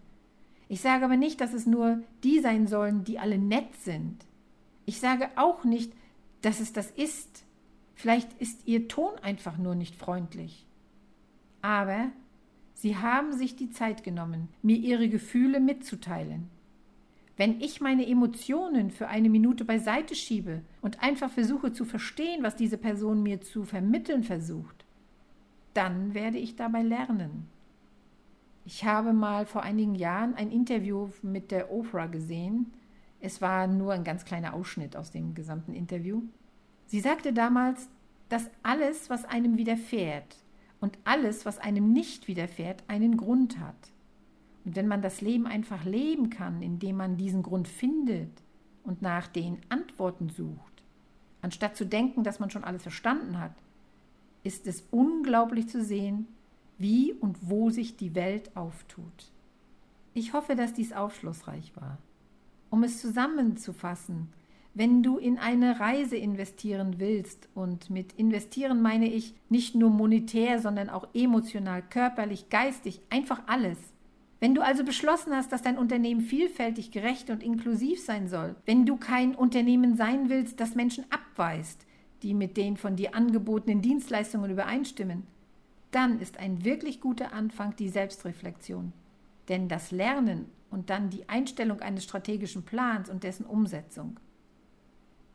Ich 0.69 0.81
sage 0.81 1.05
aber 1.05 1.17
nicht, 1.17 1.41
dass 1.41 1.53
es 1.53 1.67
nur 1.67 2.03
die 2.23 2.41
sein 2.41 2.67
sollen, 2.67 3.05
die 3.05 3.19
alle 3.19 3.39
nett 3.39 3.77
sind. 3.77 4.25
Ich 4.87 5.01
sage 5.01 5.29
auch 5.37 5.65
nicht, 5.65 5.93
dass 6.41 6.61
es 6.61 6.73
das 6.73 6.91
ist. 6.91 7.45
Vielleicht 7.95 8.33
ist 8.41 8.67
Ihr 8.67 8.89
Ton 8.89 9.13
einfach 9.23 9.59
nur 9.59 9.75
nicht 9.75 9.95
freundlich. 9.95 10.67
Aber 11.63 12.11
Sie 12.75 12.97
haben 12.97 13.33
sich 13.33 13.57
die 13.57 13.71
Zeit 13.71 14.03
genommen, 14.05 14.49
mir 14.63 14.77
Ihre 14.77 15.09
Gefühle 15.09 15.61
mitzuteilen. 15.61 16.51
Wenn 17.37 17.61
ich 17.61 17.81
meine 17.81 18.07
Emotionen 18.07 18.91
für 18.91 19.09
eine 19.09 19.29
Minute 19.29 19.65
beiseite 19.65 20.15
schiebe 20.15 20.63
und 20.81 21.03
einfach 21.03 21.31
versuche 21.31 21.73
zu 21.73 21.85
verstehen, 21.85 22.43
was 22.43 22.55
diese 22.55 22.79
Person 22.79 23.23
mir 23.23 23.41
zu 23.41 23.65
vermitteln 23.65 24.23
versucht, 24.23 24.85
dann 25.75 26.15
werde 26.15 26.39
ich 26.39 26.55
dabei 26.55 26.83
lernen. 26.83 27.49
Ich 28.65 28.85
habe 28.85 29.13
mal 29.13 29.47
vor 29.47 29.63
einigen 29.63 29.97
Jahren 29.97 30.35
ein 30.35 30.51
Interview 30.51 31.09
mit 31.23 31.51
der 31.51 31.73
Oprah 31.73 32.07
gesehen. 32.07 32.73
Es 33.21 33.43
war 33.43 33.67
nur 33.67 33.93
ein 33.93 34.05
ganz 34.05 34.25
kleiner 34.25 34.55
Ausschnitt 34.55 34.97
aus 34.97 35.11
dem 35.11 35.35
gesamten 35.35 35.75
Interview. 35.75 36.23
Sie 36.87 37.01
sagte 37.01 37.33
damals, 37.33 37.89
dass 38.29 38.49
alles, 38.63 39.11
was 39.11 39.25
einem 39.25 39.59
widerfährt 39.59 40.37
und 40.81 40.99
alles, 41.05 41.45
was 41.45 41.59
einem 41.59 41.93
nicht 41.93 42.29
widerfährt, 42.29 42.85
einen 42.89 43.17
Grund 43.17 43.59
hat. 43.59 43.94
Und 44.65 44.77
wenn 44.77 44.89
man 44.89 45.03
das 45.03 45.21
Leben 45.21 45.47
einfach 45.47 45.85
leben 45.85 46.31
kann, 46.31 46.63
indem 46.63 46.97
man 46.97 47.17
diesen 47.17 47.43
Grund 47.43 47.69
findet 47.69 48.43
und 48.83 49.03
nach 49.03 49.27
den 49.27 49.59
Antworten 49.69 50.29
sucht, 50.29 50.83
anstatt 51.43 51.77
zu 51.77 51.85
denken, 51.85 52.25
dass 52.25 52.41
man 52.41 52.51
schon 52.51 52.65
alles 52.65 52.83
verstanden 52.83 53.39
hat, 53.39 53.55
ist 54.43 54.67
es 54.67 54.85
unglaublich 54.91 55.69
zu 55.69 55.83
sehen, 55.83 56.27
wie 56.79 57.13
und 57.13 57.39
wo 57.43 57.71
sich 57.71 57.97
die 57.97 58.15
Welt 58.15 58.57
auftut. 58.57 59.33
Ich 60.13 60.33
hoffe, 60.33 60.55
dass 60.55 60.73
dies 60.73 60.93
aufschlussreich 60.93 61.75
war. 61.77 61.99
Um 62.71 62.83
es 62.83 63.01
zusammenzufassen, 63.01 64.29
wenn 64.75 65.05
du 65.05 65.19
in 65.19 65.39
eine 65.39 65.79
Reise 65.79 66.17
investieren 66.17 66.99
willst, 66.99 67.49
und 67.55 67.91
mit 67.91 68.13
investieren 68.15 68.83
meine 68.83 69.09
ich 69.09 69.35
nicht 69.49 69.77
nur 69.77 69.91
monetär, 69.91 70.59
sondern 70.59 70.91
auch 70.91 71.07
emotional, 71.15 71.83
körperlich, 71.83 72.49
geistig, 72.49 73.01
einfach 73.09 73.43
alles, 73.47 73.79
wenn 74.41 74.55
du 74.55 74.63
also 74.63 74.85
beschlossen 74.85 75.35
hast, 75.35 75.53
dass 75.53 75.63
dein 75.63 75.79
Unternehmen 75.79 76.21
vielfältig, 76.21 76.91
gerecht 76.91 77.31
und 77.31 77.43
inklusiv 77.43 78.01
sein 78.01 78.29
soll, 78.29 78.57
wenn 78.67 78.85
du 78.85 78.97
kein 78.97 79.35
Unternehmen 79.35 79.97
sein 79.97 80.29
willst, 80.29 80.61
das 80.61 80.75
Menschen 80.75 81.05
abweist, 81.11 81.87
die 82.23 82.35
mit 82.35 82.57
den 82.57 82.77
von 82.77 82.97
dir 82.97 83.15
angebotenen 83.15 83.81
Dienstleistungen 83.83 84.51
übereinstimmen, 84.51 85.25
dann 85.91 86.21
ist 86.21 86.39
ein 86.39 86.65
wirklich 86.65 87.01
guter 87.01 87.33
Anfang 87.33 87.77
die 87.77 87.89
Selbstreflexion. 87.89 88.93
Denn 89.49 89.69
das 89.69 89.91
Lernen 89.91 90.47
und 90.71 90.91
dann 90.91 91.11
die 91.11 91.29
Einstellung 91.29 91.81
eines 91.81 92.03
strategischen 92.05 92.65
Plans 92.65 93.09
und 93.09 93.23
dessen 93.23 93.47
Umsetzung. 93.47 94.19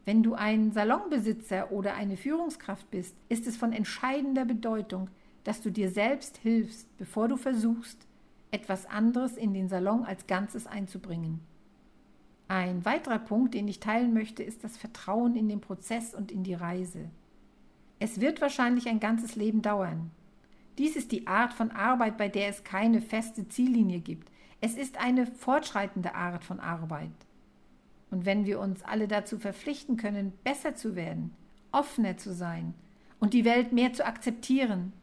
Wenn 0.04 0.24
du 0.24 0.34
ein 0.34 0.72
Salonbesitzer 0.72 1.72
oder 1.72 1.94
eine 1.94 2.18
Führungskraft 2.18 2.90
bist, 2.92 3.16
ist 3.30 3.48
es 3.48 3.56
von 3.56 3.72
entscheidender 3.72 4.44
Bedeutung, 4.44 5.10
dass 5.44 5.62
du 5.62 5.72
dir 5.72 5.90
selbst 5.90 6.38
hilfst, 6.38 6.98
bevor 6.98 7.28
du 7.28 7.38
versuchst, 7.38 8.09
etwas 8.52 8.86
anderes 8.86 9.38
in 9.38 9.54
den 9.54 9.70
Salon 9.70 10.04
als 10.06 10.28
Ganzes 10.28 10.68
einzubringen. 10.68 11.40
Ein 12.48 12.84
weiterer 12.84 13.20
Punkt, 13.20 13.54
den 13.54 13.68
ich 13.68 13.80
teilen 13.80 14.14
möchte, 14.14 14.42
ist 14.42 14.64
das 14.64 14.76
Vertrauen 14.76 15.36
in 15.36 15.48
den 15.48 15.62
Prozess 15.62 16.16
und 16.16 16.32
in 16.32 16.44
die 16.44 16.56
Reise. 16.56 17.10
Es 18.00 18.22
wird 18.22 18.42
wahrscheinlich 18.42 18.88
ein 18.88 19.00
ganzes 19.00 19.36
Leben 19.36 19.62
dauern. 19.62 20.10
Dies 20.80 20.96
ist 20.96 21.12
die 21.12 21.28
Art 21.28 21.54
von 21.54 21.70
Arbeit, 21.72 22.18
bei 22.18 22.30
der 22.30 22.48
es 22.48 22.64
keine 22.64 23.02
feste 23.02 23.48
Ziellinie 23.48 24.00
gibt. 24.00 24.32
Es 24.62 24.76
ist 24.76 24.98
eine 24.98 25.28
fortschreitende 25.28 26.16
Art 26.16 26.44
von 26.44 26.60
Arbeit. 26.60 27.12
Und 28.10 28.26
wenn 28.26 28.46
wir 28.46 28.60
uns 28.60 28.82
alle 28.84 29.08
dazu 29.08 29.38
verpflichten 29.38 29.98
können, 29.98 30.34
besser 30.44 30.74
zu 30.74 30.96
werden, 30.96 31.36
offener 31.72 32.18
zu 32.18 32.34
sein 32.34 32.74
und 33.20 33.34
die 33.34 33.46
Welt 33.46 33.74
mehr 33.74 33.94
zu 33.94 34.06
akzeptieren, 34.06 34.94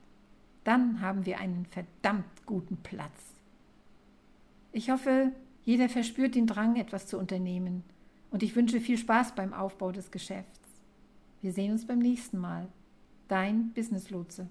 dann 0.65 1.01
haben 1.01 1.27
wir 1.27 1.39
einen 1.39 1.67
verdammt 1.67 2.45
guten 2.45 2.79
Platz. 2.79 3.36
Ich 4.77 4.91
hoffe, 4.91 5.33
jeder 5.65 5.89
verspürt 5.89 6.35
den 6.35 6.47
Drang, 6.47 6.77
etwas 6.77 7.07
zu 7.07 7.17
unternehmen. 7.17 7.83
Und 8.31 8.43
ich 8.43 8.55
wünsche 8.55 8.79
viel 8.79 8.99
Spaß 8.99 9.35
beim 9.35 9.55
Aufbau 9.55 9.91
des 9.91 10.11
Geschäfts. 10.11 10.61
Wir 11.41 11.55
sehen 11.55 11.73
uns 11.73 11.87
beim 11.87 11.99
nächsten 11.99 12.37
Mal. 12.37 12.69
Dein 13.27 13.73
Business 13.73 14.11
Lotse. 14.11 14.49